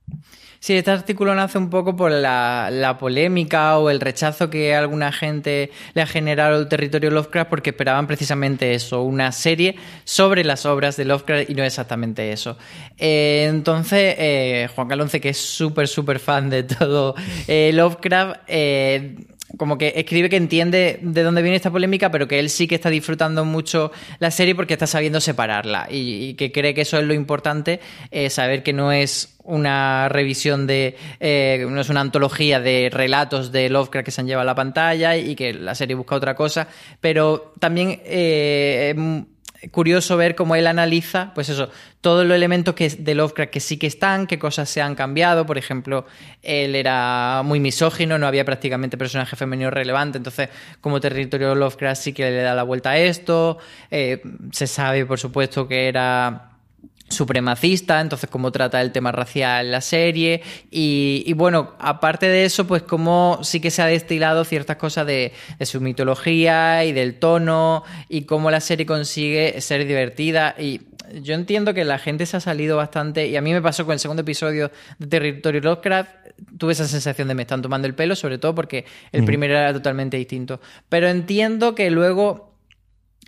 [0.60, 5.70] Sí, este artículo nace un poco por la, polémica o el rechazo que alguna gente
[5.94, 10.96] le ha generado al territorio Lovecraft porque esperaban precisamente eso, una serie sobre las obras
[10.96, 12.56] de Lovecraft y no exactamente eso.
[12.96, 17.14] Eh, entonces, eh, Juan Calonce, que es súper, súper fan de todo
[17.46, 18.40] eh, Lovecraft,
[19.56, 22.74] como que escribe que entiende de dónde viene esta polémica, pero que él sí que
[22.74, 25.88] está disfrutando mucho la serie porque está sabiendo separarla.
[25.90, 27.80] Y, que cree que eso es lo importante,
[28.10, 33.52] eh, saber que no es una revisión de, eh, no es una antología de relatos
[33.52, 36.34] de Lovecraft que se han llevado a la pantalla y que la serie busca otra
[36.34, 36.66] cosa,
[37.00, 38.94] pero también eh,
[39.70, 43.86] curioso ver cómo él analiza, pues eso, todos los elementos de Lovecraft que sí que
[43.86, 45.46] están, qué cosas se han cambiado.
[45.46, 46.06] Por ejemplo,
[46.42, 50.48] él era muy misógino, no había prácticamente personaje femenino relevante, entonces
[50.80, 53.58] como territorio Lovecraft sí que le da la vuelta a esto.
[53.90, 56.55] Eh, se sabe, por supuesto, que era
[57.08, 60.42] supremacista, entonces cómo trata el tema racial en la serie.
[60.70, 65.32] Y, bueno, aparte de eso, pues cómo sí que se ha destilado ciertas cosas de,
[65.60, 70.54] su mitología y del tono y cómo la serie consigue ser divertida.
[70.58, 70.82] Y
[71.22, 73.92] yo entiendo que la gente se ha salido bastante y a mí me pasó con
[73.92, 76.10] el segundo episodio de Territorio Lovecraft
[76.58, 79.72] tuve esa sensación de me están tomando el pelo, sobre todo porque el primero era
[79.72, 80.60] totalmente distinto.
[80.88, 82.45] Pero entiendo que luego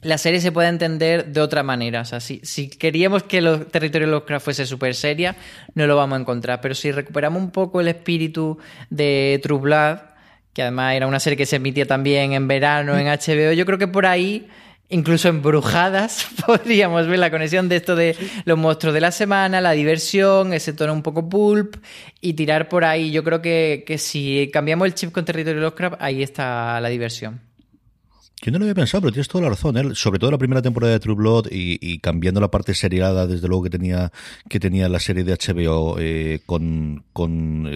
[0.02, 2.02] la serie se puede entender de otra manera.
[2.02, 5.36] O sea, si, queríamos que el territorio de Lovecraft fuese súper seria,
[5.74, 6.60] no lo vamos a encontrar.
[6.60, 8.58] Pero si recuperamos un poco el espíritu
[8.90, 9.98] de True Blood,
[10.52, 13.78] que además era una serie que se emitía también en verano en HBO, yo creo
[13.78, 14.48] que por ahí,
[14.88, 19.60] incluso en Brujadas, podríamos ver la conexión de esto de los monstruos de la semana,
[19.60, 21.76] la diversión, ese tono un poco pulp,
[22.20, 23.10] y tirar por ahí.
[23.10, 27.47] Yo creo que, que si cambiamos el chip con territorio Lovecraft, ahí está la diversión.
[28.40, 29.76] Yo no lo había pensado, pero tienes toda la razón.
[29.76, 29.94] ¿eh?
[29.94, 33.64] Sobre todo la primera temporada de True Blood y, cambiando la parte seriada, desde luego
[33.64, 34.12] que tenía
[34.48, 37.68] que tenía la serie de HBO eh, con, con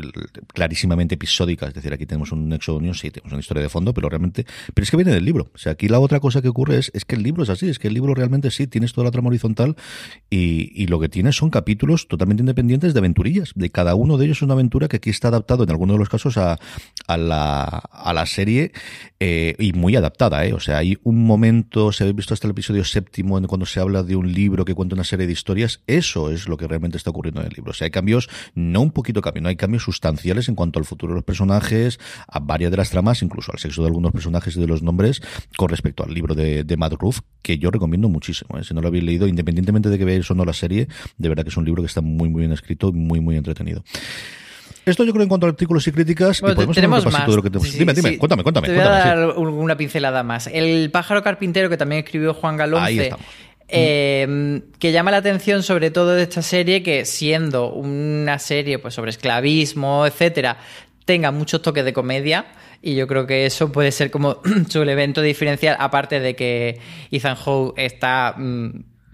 [0.55, 1.67] clarísimamente episódica.
[1.67, 4.47] Es decir, aquí tenemos un nexo unión, sí, tenemos una historia de fondo, pero realmente.
[4.73, 5.51] Pero es que viene del libro.
[5.53, 7.69] O sea, aquí la otra cosa que ocurre es, es que el libro es así,
[7.69, 9.77] es que el libro realmente sí, tienes toda la trama horizontal
[10.31, 13.51] y, y lo que tienes son capítulos totalmente independientes de aventurillas.
[13.57, 15.99] De cada uno de ellos es una aventura que aquí está adaptado en algunos de
[15.99, 16.57] los casos a,
[17.09, 18.71] a, la, a la serie
[19.19, 20.45] eh, y muy adaptada.
[20.47, 20.52] ¿eh?
[20.57, 24.03] O sea, hay un momento, si habéis visto hasta el episodio séptimo, cuando se habla
[24.03, 27.11] de un libro que cuenta una serie de historias, eso es lo que realmente está
[27.11, 27.71] ocurriendo en el libro.
[27.71, 30.85] O sea, hay cambios, no un poquito cambio, no hay cambios sustanciales en cuanto al
[30.85, 34.57] futuro de los personajes, a varias de las tramas, incluso al sexo de algunos personajes
[34.57, 35.23] y de los nombres,
[35.57, 38.59] con respecto al libro de, de Matt Ruff, que yo recomiendo muchísimo.
[38.59, 38.65] ¿eh?
[38.65, 40.89] Si no lo habéis leído, independientemente de que veáis o no la serie,
[41.19, 43.37] de verdad que es un libro que está muy, muy bien escrito y muy, muy
[43.37, 43.85] entretenido.
[44.85, 46.41] Esto yo creo en cuanto a artículos y críticas.
[46.41, 47.27] Bueno, y podemos tenemos más.
[47.27, 47.69] de lo que tenemos.
[47.69, 48.17] Sí, dime, dime, sí.
[48.19, 48.67] cuéntame, cuéntame.
[48.69, 49.19] Te voy a cuéntame, sí.
[49.21, 50.49] dar un- una pincelada más.
[50.53, 53.03] El pájaro carpintero que también escribió Juan Ahí Galonce.
[53.05, 53.27] estamos.
[53.69, 58.93] eh, que llama la atención sobre todo de esta serie que siendo una serie pues
[58.95, 60.59] sobre esclavismo etcétera
[61.07, 62.47] tenga muchos toques de comedia
[62.83, 67.37] y yo creo que eso puede ser como su elemento diferencial aparte de que Ethan
[67.37, 68.71] Hawke está mm,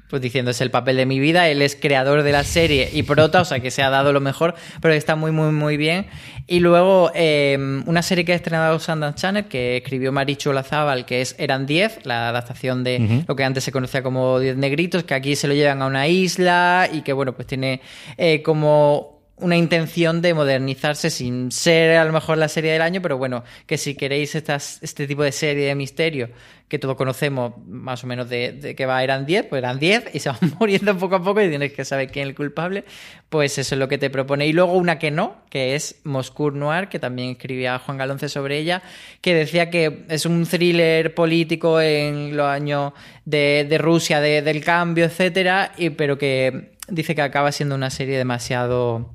[0.09, 3.03] pues diciendo es el papel de mi vida, él es creador de la serie y
[3.03, 6.07] prota, o sea que se ha dado lo mejor, pero está muy muy muy bien.
[6.47, 11.21] Y luego eh, una serie que ha estrenado Sundance Channel que escribió Marichu Olazábal, que
[11.21, 15.15] es Eran 10, la adaptación de lo que antes se conocía como 10 negritos, que
[15.15, 17.81] aquí se lo llevan a una isla y que bueno, pues tiene
[18.17, 23.01] eh, como una intención de modernizarse sin ser a lo mejor la serie del año,
[23.01, 26.31] pero bueno, que si queréis estas, este tipo de serie de misterio
[26.69, 30.19] que todos conocemos más o menos de, que va eran 10, pues eran 10 y
[30.21, 32.85] se van muriendo poco a poco y tienes que saber quién es el culpable,
[33.29, 34.47] pues eso es lo que te propone.
[34.47, 38.59] Y luego una que no, que es Moscú Noir, que también escribía Juan Galonce sobre
[38.59, 38.83] ella,
[39.21, 42.93] que decía que es un thriller político en los años
[43.25, 47.91] de, de Rusia, de- del cambio, etcétera, y, pero que dice que acaba siendo una
[47.91, 49.15] serie demasiado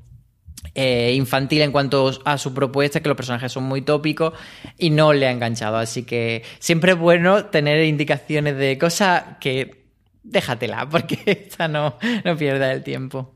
[0.74, 4.34] eh, infantil en cuanto a su propuesta, que los personajes son muy tópicos
[4.78, 5.76] y no le ha enganchado.
[5.76, 9.84] Así que siempre es bueno tener indicaciones de cosas que
[10.22, 13.34] déjatela, porque esta no, no pierda el tiempo.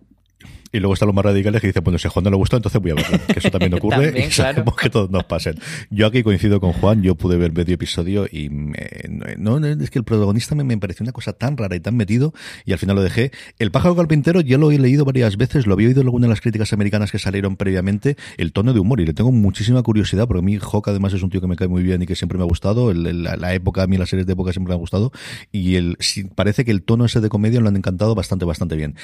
[0.73, 2.57] Y luego están los más radicales que dicen, bueno, si a Juan no le gustó,
[2.57, 3.19] entonces voy a verlo.
[3.27, 4.77] Que eso también ocurre También, y sabemos claro.
[4.77, 5.55] que todos nos pasen.
[5.91, 8.77] Yo aquí coincido con Juan, yo pude ver medio episodio y me-
[9.39, 11.97] no, no, es que el protagonista me, me pareció una cosa tan rara y tan
[11.97, 12.33] metido
[12.65, 13.31] y al final lo dejé.
[13.59, 16.31] El pájaro carpintero ya lo he leído varias veces, lo había oído en alguna de
[16.31, 20.27] las críticas americanas que salieron previamente, el tono de humor y le tengo muchísima curiosidad
[20.27, 22.15] porque a mí Hawk además es un tío que me cae muy bien y que
[22.15, 24.71] siempre me ha gustado, el- el- la, época, a mí las series de época siempre
[24.71, 25.13] me han gustado
[25.53, 25.97] y el,
[26.35, 28.95] parece que el tono ese de comedia lo han encantado bastante, bastante bien.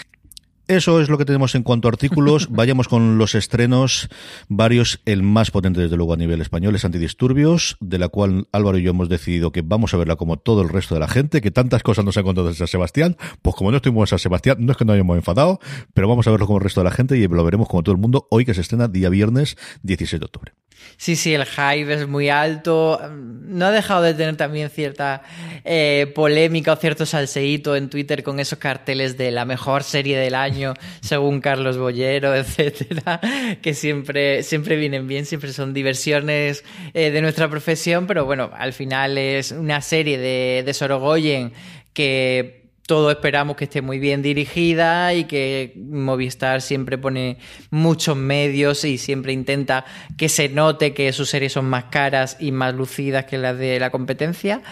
[0.67, 2.49] Eso es lo que tenemos en cuanto a artículos.
[2.51, 4.09] Vayamos con los estrenos,
[4.49, 8.79] varios, el más potente desde luego a nivel español es Antidisturbios, de la cual Álvaro
[8.79, 11.43] y yo hemos decidido que vamos a verla como todo el resto de la gente,
[11.43, 14.57] que tantas cosas nos han contado San Sebastián, pues como no estuvimos en San Sebastián,
[14.61, 15.61] no es que nos hayamos enfadado,
[15.93, 17.95] pero vamos a verlo como el resto de la gente y lo veremos como todo
[17.95, 20.53] el mundo hoy que se estrena día viernes 16 de octubre.
[20.97, 23.01] Sí, sí, el hype es muy alto.
[23.11, 25.23] No ha dejado de tener también cierta
[25.65, 30.35] eh, polémica o cierto salseíto en Twitter con esos carteles de la mejor serie del
[30.35, 33.21] año, según Carlos Bollero, etcétera,
[33.61, 38.73] que siempre, siempre vienen bien, siempre son diversiones eh, de nuestra profesión, pero bueno, al
[38.73, 41.53] final es una serie de, de Sorogoyen
[41.93, 47.39] que todos esperamos que esté muy bien dirigida y que Movistar siempre pone
[47.71, 49.85] muchos medios y siempre intenta
[50.19, 53.81] que se note que sus series son más caras y más lucidas que las de
[53.81, 54.63] la competencia.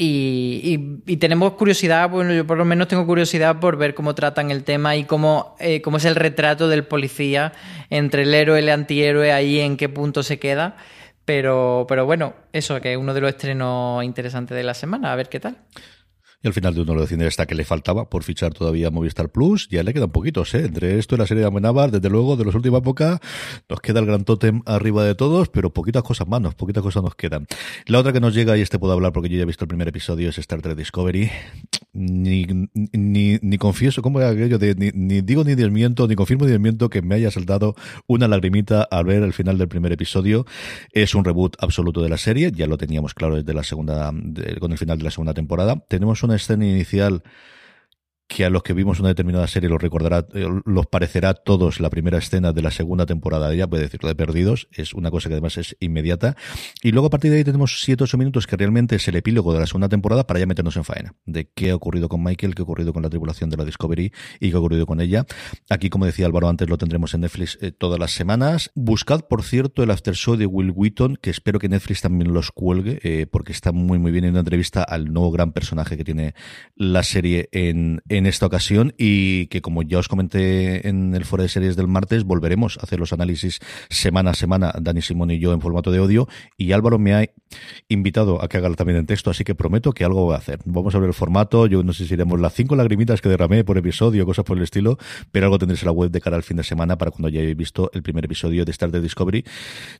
[0.00, 4.62] Y, tenemos curiosidad, bueno, yo por lo menos tengo curiosidad por ver cómo tratan el
[4.62, 7.52] tema y cómo, eh, cómo es el retrato del policía
[7.90, 10.76] entre el héroe y el antihéroe, ahí en qué punto se queda.
[11.24, 15.16] Pero, pero bueno, eso, que es uno de los estrenos interesantes de la semana, a
[15.16, 15.58] ver qué tal.
[16.40, 18.92] Y al final de uno de los cines está que le faltaba por fichar todavía
[18.92, 19.68] Movistar Plus.
[19.70, 20.66] Ya le quedan poquitos, ¿eh?
[20.66, 23.18] Entre esto y la serie de Amenábar, desde luego, de las últimas épocas,
[23.68, 27.16] nos queda el gran tótem arriba de todos, pero poquitas cosas más, poquitas cosas nos
[27.16, 27.48] quedan.
[27.86, 29.68] La otra que nos llega, y este puedo hablar porque yo ya he visto el
[29.68, 31.28] primer episodio, es Star Trek Discovery.
[31.94, 32.46] Ni,
[32.92, 34.58] ni, ni confieso, ¿cómo era aquello?
[34.58, 37.74] De, ni, ni digo ni desmiento, ni confirmo ni desmiento que me haya saltado
[38.06, 40.44] una lagrimita al ver el final del primer episodio.
[40.92, 44.12] Es un reboot absoluto de la serie, ya lo teníamos claro desde la segunda,
[44.60, 45.82] con el final de la segunda temporada.
[45.88, 47.22] Tenemos una escena inicial
[48.28, 51.80] que a los que vimos una determinada serie los recordará, eh, los parecerá a todos
[51.80, 55.10] la primera escena de la segunda temporada de ella, puede decirlo de Perdidos, es una
[55.10, 56.36] cosa que además es inmediata.
[56.82, 59.54] Y luego a partir de ahí tenemos 7 8 minutos que realmente es el epílogo
[59.54, 62.54] de la segunda temporada para ya meternos en faena, de qué ha ocurrido con Michael,
[62.54, 65.24] qué ha ocurrido con la tripulación de la Discovery y qué ha ocurrido con ella.
[65.70, 68.70] Aquí, como decía Álvaro antes, lo tendremos en Netflix eh, todas las semanas.
[68.74, 72.52] Buscad, por cierto, el after show de Will Wheaton, que espero que Netflix también los
[72.52, 76.04] cuelgue, eh, porque está muy, muy bien en una entrevista al nuevo gran personaje que
[76.04, 76.34] tiene
[76.76, 81.24] la serie en, en en esta ocasión y que como ya os comenté en el
[81.24, 85.30] foro de series del martes, volveremos a hacer los análisis semana a semana, Dani Simón
[85.30, 87.26] y yo en formato de audio y Álvaro me ha
[87.88, 90.58] invitado a que haga también en texto, así que prometo que algo voy a hacer.
[90.64, 93.64] Vamos a ver el formato, yo no sé si iremos las cinco lagrimitas que derramé
[93.64, 94.98] por episodio, cosas por el estilo,
[95.30, 97.56] pero algo tendréis en la web de cara al fin de semana para cuando hayáis
[97.56, 99.44] visto el primer episodio de Star Trek Discovery.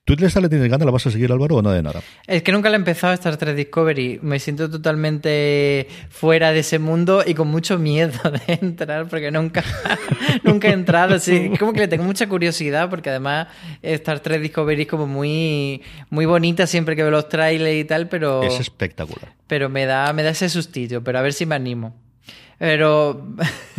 [0.05, 0.85] ¿Tú le tienes ganas?
[0.85, 2.03] ¿La vas a seguir Álvaro o no de nada?
[2.27, 6.61] Es que nunca le he empezado a Star Trek Discovery, me siento totalmente fuera de
[6.61, 9.63] ese mundo y con mucho miedo de entrar porque nunca,
[10.43, 11.19] nunca he entrado.
[11.19, 13.49] Sí, como que le tengo mucha curiosidad porque además
[13.83, 18.09] Star Trek Discovery es como muy, muy bonita siempre que veo los trailers y tal,
[18.09, 18.43] pero...
[18.43, 19.33] Es espectacular.
[19.47, 21.95] Pero me da, me da ese sustillo, pero a ver si me animo.
[22.59, 23.29] Pero,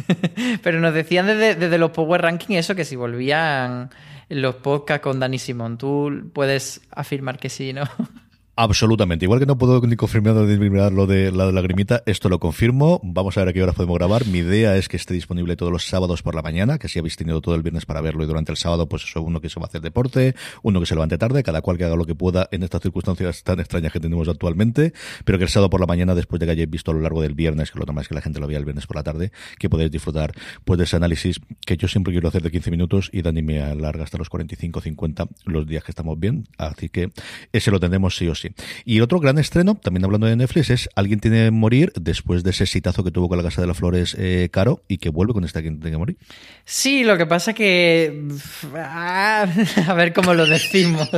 [0.64, 3.90] pero nos decían desde, desde los Power Ranking eso, que si volvían
[4.30, 7.84] los podcasts con Dani Simón, tú puedes afirmar que sí, ¿no?
[8.62, 9.24] Absolutamente.
[9.24, 13.00] Igual que no puedo ni confirmar de lo de la lagrimita, esto lo confirmo.
[13.06, 14.26] Vamos a ver a qué hora podemos grabar.
[14.26, 17.16] Mi idea es que esté disponible todos los sábados por la mañana, que si habéis
[17.16, 19.62] tenido todo el viernes para verlo y durante el sábado, pues eso, uno que se
[19.62, 22.16] va a hacer deporte, uno que se levante tarde, cada cual que haga lo que
[22.16, 24.92] pueda en estas circunstancias tan extrañas que tenemos actualmente,
[25.24, 27.22] pero que el sábado por la mañana, después de que hayáis visto a lo largo
[27.22, 29.04] del viernes, que lo normal es que la gente lo vea el viernes por la
[29.04, 30.34] tarde, que podéis disfrutar
[30.66, 33.62] pues de ese análisis que yo siempre quiero hacer de 15 minutos y Dani me
[33.62, 36.44] alarga hasta los 45, 50 los días que estamos bien.
[36.58, 37.14] Así que
[37.54, 38.49] ese lo tendremos sí o sí.
[38.86, 42.52] Y otro gran estreno, también hablando de Netflix, es Alguien tiene que morir después de
[42.52, 45.34] ese sitazo que tuvo con la Casa de las Flores eh, Caro y que vuelve
[45.34, 46.18] con este Alguien tiene que morir.
[46.66, 48.28] Sí, lo que pasa que...
[48.76, 51.10] A ver cómo lo decimos.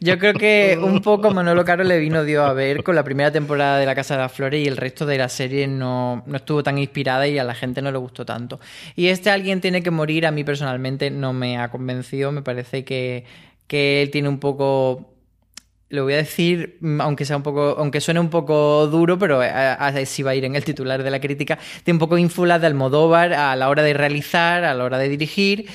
[0.00, 3.30] Yo creo que un poco Manolo Caro le vino dio a ver con la primera
[3.30, 6.36] temporada de La Casa de las Flores y el resto de la serie no, no
[6.36, 8.60] estuvo tan inspirada y a la gente no le gustó tanto.
[8.96, 12.84] Y este Alguien tiene que morir a mí personalmente no me ha convencido, me parece
[12.84, 13.24] que,
[13.66, 15.13] que él tiene un poco
[15.94, 19.40] lo voy a decir, mm, aunque sea un poco, aunque suene un poco duro, pero
[19.40, 22.66] así va a ir en el titular de la crítica, tiene un poco ínfula de
[22.66, 25.66] Almodóvar a la hora de realizar, a la hora de dirigir,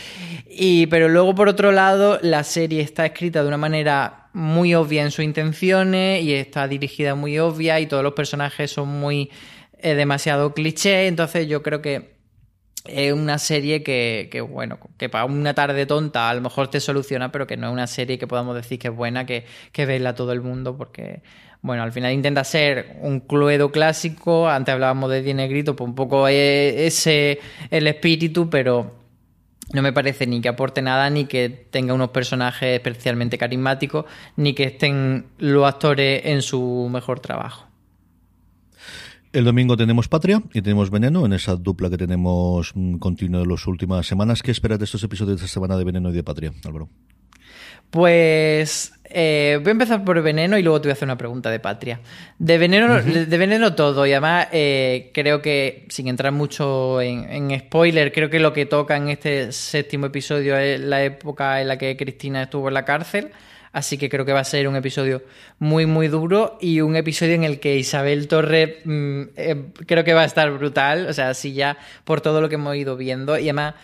[0.50, 5.04] y, pero luego por otro lado la serie está escrita de una manera muy obvia
[5.04, 9.32] en sus intenciones y está dirigida muy obvia y todos los personajes son muy
[9.80, 12.19] eh, demasiado cliché, entonces yo creo que
[12.86, 16.80] es una serie que, que, bueno, que para una tarde tonta a lo mejor te
[16.80, 19.86] soluciona, pero que no es una serie que podamos decir que es buena, que, que
[19.86, 21.22] verla todo el mundo, porque,
[21.62, 25.96] bueno, al final intenta ser un cluedo clásico, antes hablábamos de Die Negrito, pues un
[25.96, 29.00] poco ese el espíritu, pero
[29.74, 34.06] no me parece ni que aporte nada, ni que tenga unos personajes especialmente carismáticos,
[34.36, 37.69] ni que estén los actores en su mejor trabajo.
[39.32, 43.46] El domingo tenemos Patria y tenemos Veneno en esa dupla que tenemos mm, continua de
[43.46, 44.42] las últimas semanas.
[44.42, 46.90] ¿Qué esperas de estos episodios de esta semana de Veneno y de Patria, Álvaro?
[47.90, 51.50] Pues eh, voy a empezar por Veneno y luego te voy a hacer una pregunta
[51.50, 52.00] de Patria.
[52.38, 57.60] De Veneno, de Veneno todo y además eh, creo que, sin entrar mucho en, en,
[57.60, 61.78] spoiler, creo que lo que toca en este séptimo episodio es la época en la
[61.78, 63.32] que Cristina estuvo en la cárcel.
[63.72, 65.24] Así que creo que va a ser un episodio
[65.60, 70.14] muy, muy duro y un episodio en el que Isabel Torre mm, eh, creo que
[70.14, 71.08] va a estar brutal.
[71.08, 73.38] O sea, así ya por todo lo que hemos ido viendo.
[73.38, 73.76] Y además,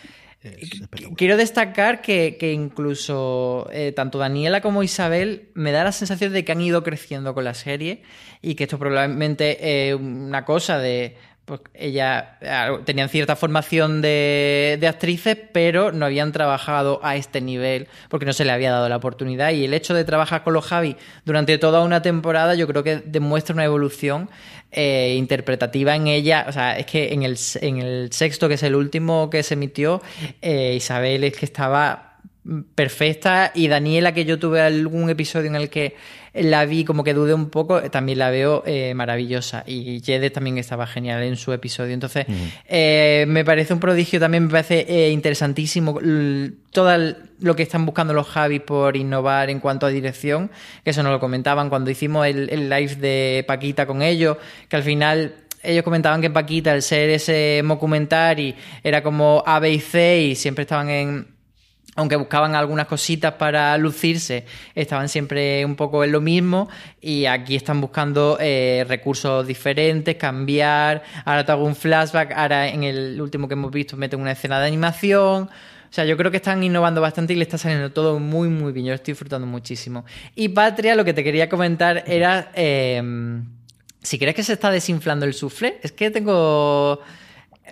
[1.15, 6.51] quiero destacar que, incluso eh, tanto Daniela como Isabel me da la sensación de que
[6.51, 8.03] han ido creciendo con la serie
[8.41, 11.15] y que esto probablemente es una cosa de
[11.45, 12.39] pues ella
[12.85, 18.33] tenían cierta formación de, de, actrices, pero no habían trabajado a este nivel porque no
[18.33, 19.51] se le había dado la oportunidad.
[19.51, 22.97] Y el hecho de trabajar con los Javi durante toda una temporada, yo creo que
[22.97, 24.29] demuestra una evolución
[24.71, 26.45] eh, interpretativa en ella.
[26.49, 29.53] O sea, es que en el, en el sexto, que es el último que se
[29.53, 30.01] emitió,
[30.41, 32.14] eh, Isabel es que estaba
[32.75, 33.51] perfecta.
[33.53, 35.95] Y Daniela que yo tuve algún episodio en el que
[36.35, 39.63] la vi como que dudé un poco, también la veo eh, maravillosa.
[39.65, 42.25] Y Jede también estaba genial en su episodio, entonces
[42.67, 45.97] eh, me parece un prodigio, también me parece eh, interesantísimo
[46.71, 50.51] todo lo que están buscando los Javis por innovar en cuanto a dirección,
[50.83, 54.37] que eso nos lo comentaban cuando hicimos el, el live de Paquita con ellos,
[54.67, 59.71] que al final ellos comentaban que Paquita, el ser ese documentary, era como A, B
[59.71, 61.34] y C y siempre estaban en,
[61.95, 66.67] aunque buscaban algunas cositas para lucirse, estaban siempre un poco en lo mismo
[67.01, 72.83] y aquí están buscando eh, recursos diferentes, cambiar, ahora te hago un flashback, ahora en
[72.83, 75.43] el último que hemos visto meten una escena de animación.
[75.43, 78.73] O sea, yo creo que están innovando bastante y le está saliendo todo muy, muy
[78.73, 78.87] bien.
[78.87, 80.03] Yo estoy disfrutando muchísimo.
[80.35, 83.01] Y Patria, lo que te quería comentar era eh,
[84.01, 85.79] si crees que se está desinflando el sufle.
[85.81, 86.99] Es que tengo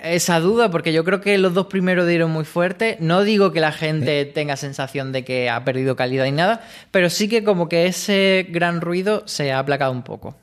[0.04, 2.97] esa duda porque yo creo que los dos primeros dieron muy fuerte.
[2.99, 7.10] No digo que la gente tenga sensación de que ha perdido calidad y nada, pero
[7.10, 10.43] sí que como que ese gran ruido se ha aplacado un poco.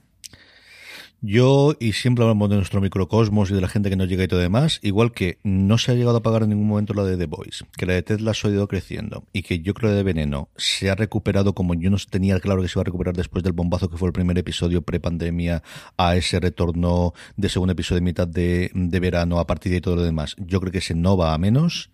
[1.23, 4.29] Yo, y siempre hablamos de nuestro microcosmos y de la gente que nos llega y
[4.29, 7.19] todo demás, igual que no se ha llegado a pagar en ningún momento la de
[7.19, 9.97] The Voice, que la de Ted Lasso ha ido creciendo y que yo creo que
[9.97, 13.15] de Veneno se ha recuperado como yo no tenía claro que se iba a recuperar
[13.15, 15.63] después del bombazo que fue el primer episodio pre-pandemia
[15.99, 19.97] a ese retorno de segundo episodio de mitad de, de verano a partir de todo
[19.97, 20.37] lo demás.
[20.39, 21.91] Yo creo que se no va a menos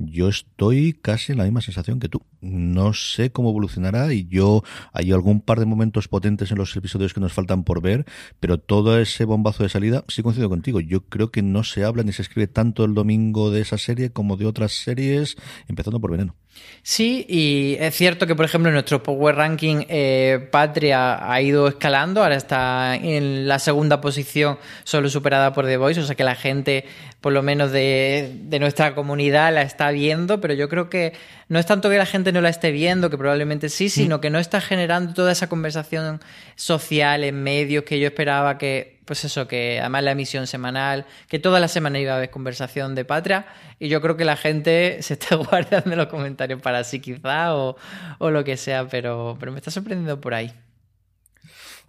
[0.00, 2.22] yo estoy casi en la misma sensación que tú.
[2.40, 7.12] No sé cómo evolucionará y yo hay algún par de momentos potentes en los episodios
[7.12, 8.06] que nos faltan por ver,
[8.40, 10.80] pero todo ese bombazo de salida, sí coincido contigo.
[10.80, 14.10] Yo creo que no se habla ni se escribe tanto el domingo de esa serie
[14.10, 15.36] como de otras series,
[15.68, 16.34] empezando por Veneno.
[16.82, 21.68] Sí, y es cierto que, por ejemplo, en nuestro Power Ranking, eh, Patria ha ido
[21.68, 26.24] escalando, ahora está en la segunda posición, solo superada por The Voice, o sea que
[26.24, 26.86] la gente,
[27.20, 31.12] por lo menos de, de nuestra comunidad, la está viendo, pero yo creo que
[31.48, 34.30] no es tanto que la gente no la esté viendo, que probablemente sí, sino que
[34.30, 36.20] no está generando toda esa conversación
[36.56, 41.40] social en medios que yo esperaba que, pues eso, que además la emisión semanal, que
[41.40, 43.44] toda la semana iba a haber conversación de patria,
[43.80, 47.76] y yo creo que la gente se está guardando los comentarios para sí quizá o,
[48.18, 50.54] o lo que sea, pero, pero me está sorprendiendo por ahí.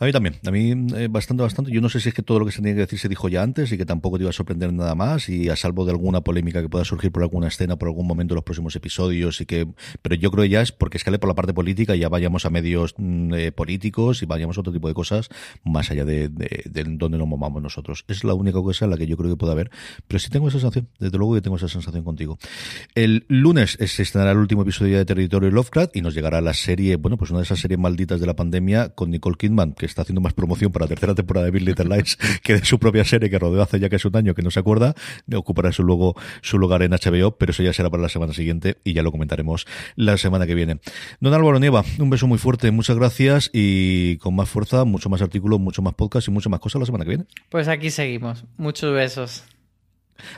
[0.01, 1.71] A mí también, a mí eh, bastante, bastante.
[1.71, 3.29] Yo no sé si es que todo lo que se tenía que decir se dijo
[3.29, 5.91] ya antes y que tampoco te iba a sorprender nada más y a salvo de
[5.91, 9.41] alguna polémica que pueda surgir por alguna escena, por algún momento en los próximos episodios
[9.41, 9.67] y que,
[10.01, 12.49] pero yo creo ya es porque escale por la parte política y ya vayamos a
[12.49, 15.29] medios mm, eh, políticos y vayamos a otro tipo de cosas
[15.63, 18.03] más allá de, de, de, donde nos movamos nosotros.
[18.07, 19.69] Es la única cosa en la que yo creo que puede haber,
[20.07, 22.39] pero sí tengo esa sensación, desde luego que tengo esa sensación contigo.
[22.95, 26.95] El lunes se estrenará el último episodio de Territorio Lovecraft y nos llegará la serie,
[26.95, 30.01] bueno, pues una de esas series malditas de la pandemia con Nicole Kidman, que está
[30.01, 33.05] haciendo más promoción para la tercera temporada de Big Little Lies que de su propia
[33.05, 34.95] serie que rodeó hace ya es un año que no se acuerda,
[35.35, 38.77] ocupará su, luego, su lugar en HBO, pero eso ya será para la semana siguiente
[38.83, 40.79] y ya lo comentaremos la semana que viene.
[41.19, 45.21] Don Álvaro Nieva, un beso muy fuerte, muchas gracias y con más fuerza, mucho más
[45.21, 47.25] artículos, mucho más podcast y mucho más cosas la semana que viene.
[47.49, 48.45] Pues aquí seguimos.
[48.57, 49.43] Muchos besos.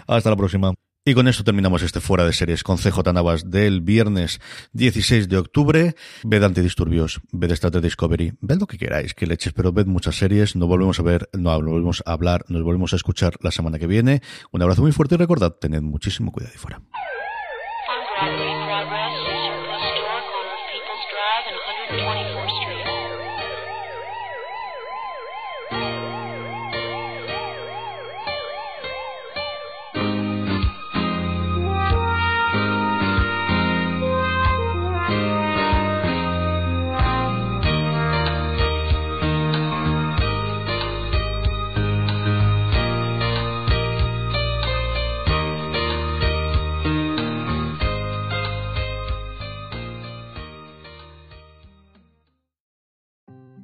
[0.07, 0.73] Hasta la próxima.
[1.05, 3.01] Y con esto terminamos este Fuera de Series con CJ
[3.43, 4.39] del viernes
[4.71, 5.95] 16 de octubre.
[6.23, 10.55] Ved Antidisturbios, ved Star Discovery, ved lo que queráis, que leches, pero ved muchas series.
[10.55, 13.87] Nos volvemos a ver, no volvemos a hablar, nos volvemos a escuchar la semana que
[13.87, 14.21] viene.
[14.51, 16.81] Un abrazo muy fuerte y recordad, tened muchísimo cuidado y fuera.